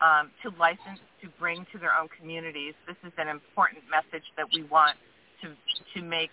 um, 0.00 0.30
to 0.42 0.50
license 0.58 1.00
to 1.22 1.28
bring 1.38 1.66
to 1.72 1.78
their 1.78 1.94
own 1.94 2.08
communities. 2.18 2.74
This 2.86 2.96
is 3.06 3.12
an 3.18 3.28
important 3.28 3.84
message 3.90 4.26
that 4.36 4.46
we 4.52 4.64
want 4.64 4.96
to 5.42 5.54
to 5.94 6.02
make 6.02 6.30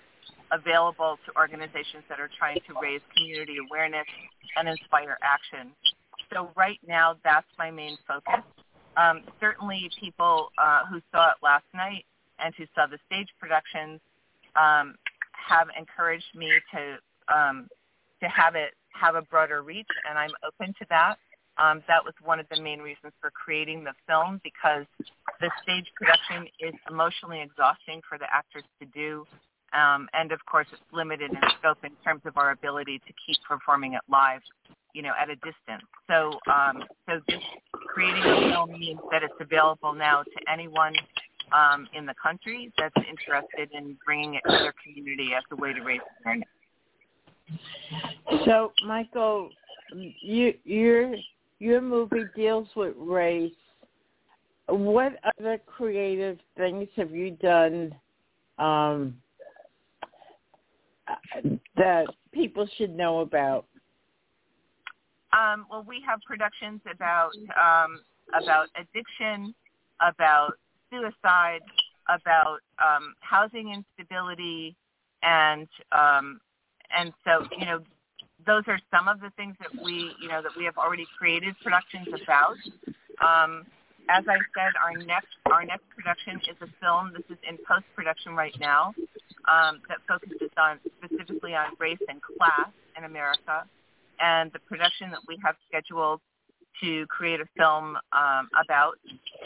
available 0.51 1.17
to 1.25 1.35
organizations 1.35 2.03
that 2.09 2.19
are 2.19 2.29
trying 2.37 2.59
to 2.67 2.73
raise 2.81 3.01
community 3.15 3.57
awareness 3.69 4.05
and 4.57 4.67
inspire 4.67 5.17
action. 5.21 5.71
So 6.33 6.49
right 6.55 6.79
now, 6.87 7.15
that's 7.23 7.47
my 7.57 7.71
main 7.71 7.97
focus. 8.07 8.43
Um, 8.97 9.21
certainly, 9.39 9.89
people 9.99 10.51
uh, 10.57 10.85
who 10.89 11.01
saw 11.11 11.29
it 11.31 11.37
last 11.41 11.65
night 11.73 12.05
and 12.39 12.53
who 12.55 12.65
saw 12.75 12.87
the 12.87 12.99
stage 13.07 13.27
productions 13.39 13.99
um, 14.55 14.95
have 15.31 15.67
encouraged 15.77 16.35
me 16.35 16.51
to 16.73 16.97
um, 17.33 17.67
to 18.21 18.27
have 18.27 18.55
it 18.55 18.73
have 18.93 19.15
a 19.15 19.21
broader 19.21 19.61
reach, 19.61 19.87
and 20.09 20.17
I'm 20.17 20.31
open 20.45 20.73
to 20.79 20.85
that. 20.89 21.15
Um, 21.57 21.83
that 21.87 22.03
was 22.03 22.13
one 22.23 22.39
of 22.39 22.47
the 22.49 22.61
main 22.61 22.79
reasons 22.79 23.13
for 23.19 23.31
creating 23.31 23.83
the 23.83 23.93
film 24.07 24.39
because 24.43 24.85
the 25.39 25.51
stage 25.63 25.85
production 25.95 26.47
is 26.59 26.73
emotionally 26.89 27.41
exhausting 27.41 28.01
for 28.07 28.17
the 28.17 28.25
actors 28.33 28.63
to 28.79 28.85
do. 28.87 29.25
Um, 29.73 30.09
and 30.13 30.31
of 30.31 30.45
course, 30.45 30.67
it's 30.71 30.81
limited 30.91 31.31
in 31.31 31.37
scope 31.59 31.77
in 31.83 31.91
terms 32.03 32.21
of 32.25 32.37
our 32.37 32.51
ability 32.51 32.99
to 32.99 33.13
keep 33.25 33.37
performing 33.47 33.93
it 33.93 34.01
live, 34.09 34.41
you 34.93 35.01
know, 35.01 35.13
at 35.19 35.29
a 35.29 35.35
distance. 35.35 35.87
So, 36.07 36.39
um, 36.51 36.83
so 37.07 37.19
this 37.27 37.39
creating 37.87 38.23
a 38.23 38.51
film 38.51 38.71
means 38.71 38.99
that 39.11 39.23
it's 39.23 39.33
available 39.39 39.93
now 39.93 40.23
to 40.23 40.51
anyone 40.51 40.93
um, 41.53 41.87
in 41.93 42.05
the 42.05 42.13
country 42.21 42.71
that's 42.77 42.95
interested 42.97 43.69
in 43.73 43.97
bringing 44.05 44.35
it 44.35 44.41
to 44.45 44.57
their 44.57 44.73
community 44.83 45.29
as 45.35 45.43
a 45.51 45.55
way 45.55 45.73
to 45.73 45.81
raise 45.81 46.01
awareness. 46.23 46.49
So, 48.45 48.71
Michael, 48.85 49.49
you, 49.93 50.53
your 50.63 51.15
your 51.59 51.81
movie 51.81 52.25
deals 52.35 52.67
with 52.75 52.93
race. 52.97 53.51
What 54.67 55.13
other 55.37 55.59
creative 55.65 56.39
things 56.57 56.87
have 56.95 57.11
you 57.11 57.31
done 57.31 57.93
um, 58.57 59.15
that 61.75 62.05
people 62.31 62.67
should 62.77 62.95
know 62.95 63.19
about? 63.19 63.65
Um, 65.33 65.65
well, 65.69 65.85
we 65.87 66.03
have 66.05 66.19
productions 66.25 66.81
about 66.93 67.31
um, 67.55 68.01
about 68.33 68.67
addiction, 68.75 69.53
about 70.01 70.53
suicide, 70.89 71.61
about 72.09 72.59
um, 72.83 73.15
housing 73.21 73.73
instability, 73.73 74.75
and 75.23 75.67
um, 75.91 76.41
and 76.97 77.13
so 77.23 77.47
you 77.57 77.65
know 77.65 77.79
those 78.45 78.63
are 78.67 78.79
some 78.89 79.07
of 79.07 79.21
the 79.21 79.29
things 79.37 79.55
that 79.59 79.83
we 79.83 80.11
you 80.21 80.27
know 80.27 80.41
that 80.41 80.51
we 80.57 80.65
have 80.65 80.77
already 80.77 81.07
created 81.17 81.55
productions 81.63 82.07
about. 82.23 82.55
As 84.09 84.25
I 84.27 84.37
said, 84.53 84.73
our 84.83 84.97
next 84.97 85.33
our 85.51 85.65
next 85.65 85.85
production 85.95 86.41
is 86.49 86.57
a 86.61 86.67
film. 86.81 87.13
This 87.13 87.25
is 87.29 87.37
in 87.47 87.57
post 87.67 87.85
production 87.95 88.35
right 88.35 88.55
now 88.59 88.93
um, 89.49 89.81
that 89.87 89.99
focuses 90.07 90.49
on 90.57 90.79
specifically 90.97 91.55
on 91.55 91.67
race 91.79 92.01
and 92.07 92.21
class 92.21 92.69
in 92.97 93.03
America. 93.05 93.65
And 94.19 94.51
the 94.51 94.59
production 94.59 95.09
that 95.11 95.21
we 95.27 95.37
have 95.43 95.55
scheduled 95.67 96.21
to 96.81 97.05
create 97.07 97.39
a 97.39 97.47
film 97.57 97.97
um, 98.13 98.49
about 98.63 98.95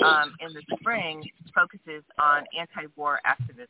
um, 0.04 0.34
in 0.40 0.54
the 0.54 0.62
spring 0.80 1.24
focuses 1.54 2.04
on 2.20 2.44
anti-war 2.58 3.20
activism. 3.26 3.68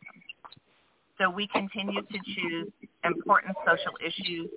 So 1.18 1.30
we 1.30 1.48
continue 1.48 2.02
to 2.02 2.20
choose 2.36 2.72
important 3.04 3.56
social 3.66 3.94
issues 4.06 4.50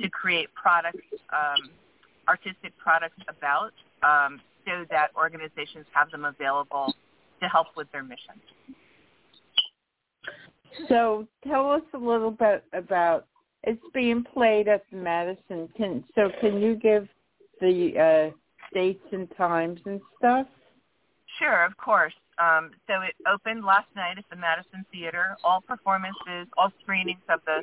to 0.00 0.08
create 0.08 0.48
products, 0.54 1.04
um, 1.32 1.70
artistic 2.28 2.72
products 2.78 3.18
about, 3.28 3.72
um, 4.02 4.40
so 4.68 4.84
that 4.90 5.08
organizations 5.16 5.86
have 5.92 6.10
them 6.10 6.24
available 6.24 6.94
to 7.40 7.48
help 7.48 7.68
with 7.76 7.90
their 7.92 8.02
mission. 8.02 8.34
So 10.88 11.26
tell 11.46 11.70
us 11.70 11.82
a 11.94 11.98
little 11.98 12.30
bit 12.30 12.64
about 12.72 13.26
it's 13.64 13.82
being 13.92 14.24
played 14.24 14.68
at 14.68 14.82
the 14.90 14.98
Madison. 14.98 15.68
Can 15.76 16.04
so 16.14 16.30
can 16.40 16.60
you 16.60 16.76
give 16.76 17.08
the 17.60 18.30
uh, 18.32 18.36
dates 18.74 19.04
and 19.12 19.28
times 19.36 19.80
and 19.86 20.00
stuff? 20.18 20.46
Sure, 21.38 21.64
of 21.64 21.76
course. 21.76 22.14
Um, 22.38 22.70
so 22.86 23.02
it 23.02 23.14
opened 23.26 23.64
last 23.64 23.88
night 23.96 24.18
at 24.18 24.24
the 24.30 24.36
Madison 24.36 24.84
Theater. 24.92 25.36
All 25.42 25.60
performances, 25.60 26.46
all 26.56 26.72
screenings 26.82 27.22
of 27.28 27.40
the 27.46 27.62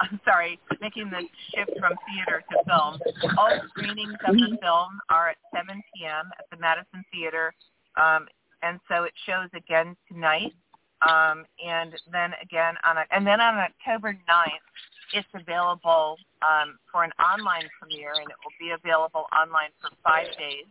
I'm 0.00 0.20
sorry, 0.24 0.58
making 0.80 1.10
the 1.10 1.22
shift 1.52 1.78
from 1.78 1.92
theater 2.08 2.42
to 2.50 2.64
film. 2.64 2.98
All 3.36 3.60
screenings 3.68 4.16
of 4.26 4.34
the 4.34 4.56
film 4.60 4.98
are 5.10 5.28
at 5.28 5.36
7 5.54 5.82
p.m. 5.94 6.30
at 6.38 6.46
the 6.50 6.56
Madison 6.56 7.04
Theater, 7.12 7.52
um, 8.00 8.26
and 8.62 8.80
so 8.88 9.04
it 9.04 9.12
shows 9.26 9.48
again 9.54 9.94
tonight, 10.08 10.54
um, 11.02 11.44
and 11.64 11.92
then 12.10 12.32
again 12.42 12.74
on 12.84 12.96
a, 12.96 13.04
and 13.10 13.26
then 13.26 13.40
on 13.40 13.58
October 13.58 14.12
9th, 14.12 14.66
it's 15.12 15.28
available 15.34 16.16
um, 16.40 16.78
for 16.90 17.04
an 17.04 17.12
online 17.20 17.68
premiere, 17.78 18.12
and 18.14 18.30
it 18.30 18.36
will 18.44 18.56
be 18.58 18.72
available 18.72 19.26
online 19.36 19.70
for 19.80 19.90
five 20.02 20.26
days. 20.38 20.66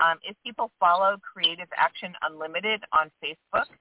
Um, 0.00 0.18
if 0.22 0.36
people 0.44 0.70
follow 0.78 1.16
Creative 1.22 1.68
Action 1.76 2.12
Unlimited 2.22 2.82
on 2.92 3.10
Facebook, 3.24 3.72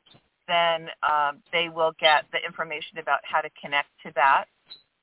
then 0.47 0.87
um, 1.03 1.41
they 1.51 1.69
will 1.69 1.93
get 1.99 2.25
the 2.31 2.39
information 2.45 2.99
about 2.99 3.19
how 3.23 3.41
to 3.41 3.49
connect 3.61 3.89
to 4.05 4.11
that. 4.15 4.45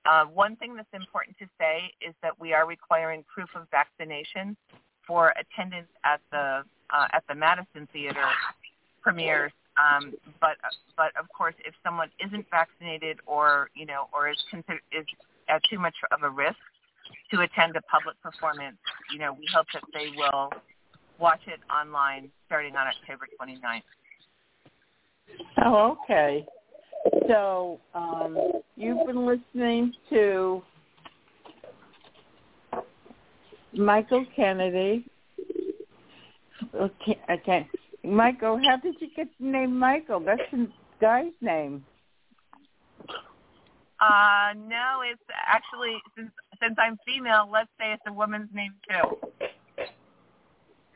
Uh, 0.05 0.25
one 0.25 0.57
thing 0.57 0.75
that's 0.75 0.93
important 0.93 1.37
to 1.39 1.47
say 1.59 1.93
is 2.07 2.15
that 2.23 2.39
we 2.41 2.53
are 2.53 2.67
requiring 2.67 3.25
proof 3.33 3.49
of 3.55 3.67
vaccination 3.71 4.57
for 5.07 5.33
attendance 5.39 5.89
at 6.05 6.21
the 6.31 6.63
uh, 6.91 7.09
at 7.13 7.25
the 7.29 7.35
Madison 7.35 7.89
Theater 7.93 8.27
premieres. 9.01 9.53
Um, 9.79 10.15
but 10.41 10.57
but 10.97 11.13
of 11.19 11.29
course, 11.37 11.55
if 11.65 11.75
someone 11.85 12.11
isn't 12.25 12.47
vaccinated 12.51 13.19
or 13.27 13.71
you 13.75 13.87
know 13.87 14.09
or 14.13 14.29
is 14.29 14.37
consider, 14.51 14.81
is 14.91 15.07
at 15.49 15.63
too 15.71 15.79
much 15.79 15.95
of 16.11 16.23
a 16.23 16.31
risk 16.31 16.59
to 17.31 17.41
attend 17.41 17.77
a 17.77 17.83
public 17.83 18.21
performance, 18.23 18.77
you 19.13 19.19
know, 19.19 19.33
we 19.33 19.47
hope 19.55 19.67
that 19.73 19.83
they 19.95 20.09
will 20.17 20.51
watch 21.19 21.41
it 21.47 21.61
online 21.71 22.31
starting 22.47 22.77
on 22.77 22.87
October 22.87 23.27
29th. 23.41 23.83
Oh, 25.65 25.97
okay. 26.03 26.45
So 27.29 27.81
um, 27.95 28.39
you've 28.77 29.07
been 29.07 29.27
listening 29.27 29.95
to 30.11 30.63
Michael 33.73 34.25
Kennedy. 34.35 35.05
Okay, 36.75 37.19
okay. 37.31 37.69
Michael, 38.05 38.61
how 38.65 38.77
did 38.77 38.97
you 39.01 39.09
get 39.15 39.29
the 39.39 39.47
name 39.47 39.79
Michael? 39.79 40.21
That's 40.21 40.41
a 40.53 40.67
guy's 41.01 41.33
name. 41.41 41.85
Uh, 44.01 44.55
no, 44.57 45.03
it's 45.05 45.23
actually 45.47 45.97
since 46.17 46.31
since 46.61 46.75
I'm 46.79 46.99
female, 47.07 47.49
let's 47.53 47.71
say 47.79 47.93
it's 47.93 48.03
a 48.09 48.13
woman's 48.13 48.49
name 48.53 48.75
too. 48.89 49.17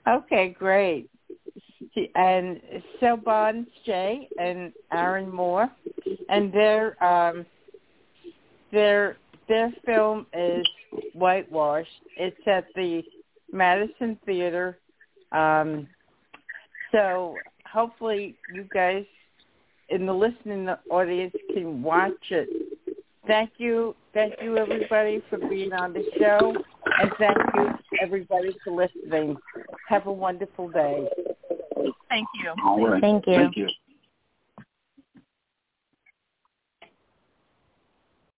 Okay, 0.08 0.48
great. 0.58 1.08
And 2.14 2.60
Selbon's 3.00 3.68
Jay 3.84 4.28
and 4.38 4.72
Aaron 4.92 5.32
Moore, 5.32 5.70
and 6.28 6.52
their 6.52 7.02
um, 7.02 7.46
their 8.72 9.16
their 9.48 9.72
film 9.84 10.26
is 10.34 10.66
Whitewash. 11.14 11.86
It's 12.16 12.36
at 12.46 12.66
the 12.74 13.02
Madison 13.52 14.18
Theater. 14.26 14.78
Um, 15.32 15.86
so 16.92 17.36
hopefully 17.70 18.36
you 18.52 18.66
guys 18.72 19.04
in 19.88 20.06
the 20.06 20.12
listening 20.12 20.68
audience 20.90 21.34
can 21.54 21.82
watch 21.82 22.12
it. 22.30 22.48
Thank 23.26 23.52
you. 23.58 23.94
Thank 24.14 24.34
you 24.42 24.56
everybody 24.56 25.22
for 25.28 25.38
being 25.38 25.72
on 25.72 25.92
the 25.92 26.04
show 26.18 26.54
and 26.98 27.10
thank 27.18 27.36
you 27.54 27.68
everybody 28.00 28.56
for 28.64 28.72
listening. 28.72 29.36
Have 29.88 30.06
a 30.06 30.12
wonderful 30.12 30.68
day. 30.68 31.08
Thank 32.08 32.28
you. 32.42 32.52
All 32.64 32.86
right. 32.86 33.00
Thank 33.00 33.26
you. 33.26 33.34
Thank 33.34 33.56
you. 33.56 33.68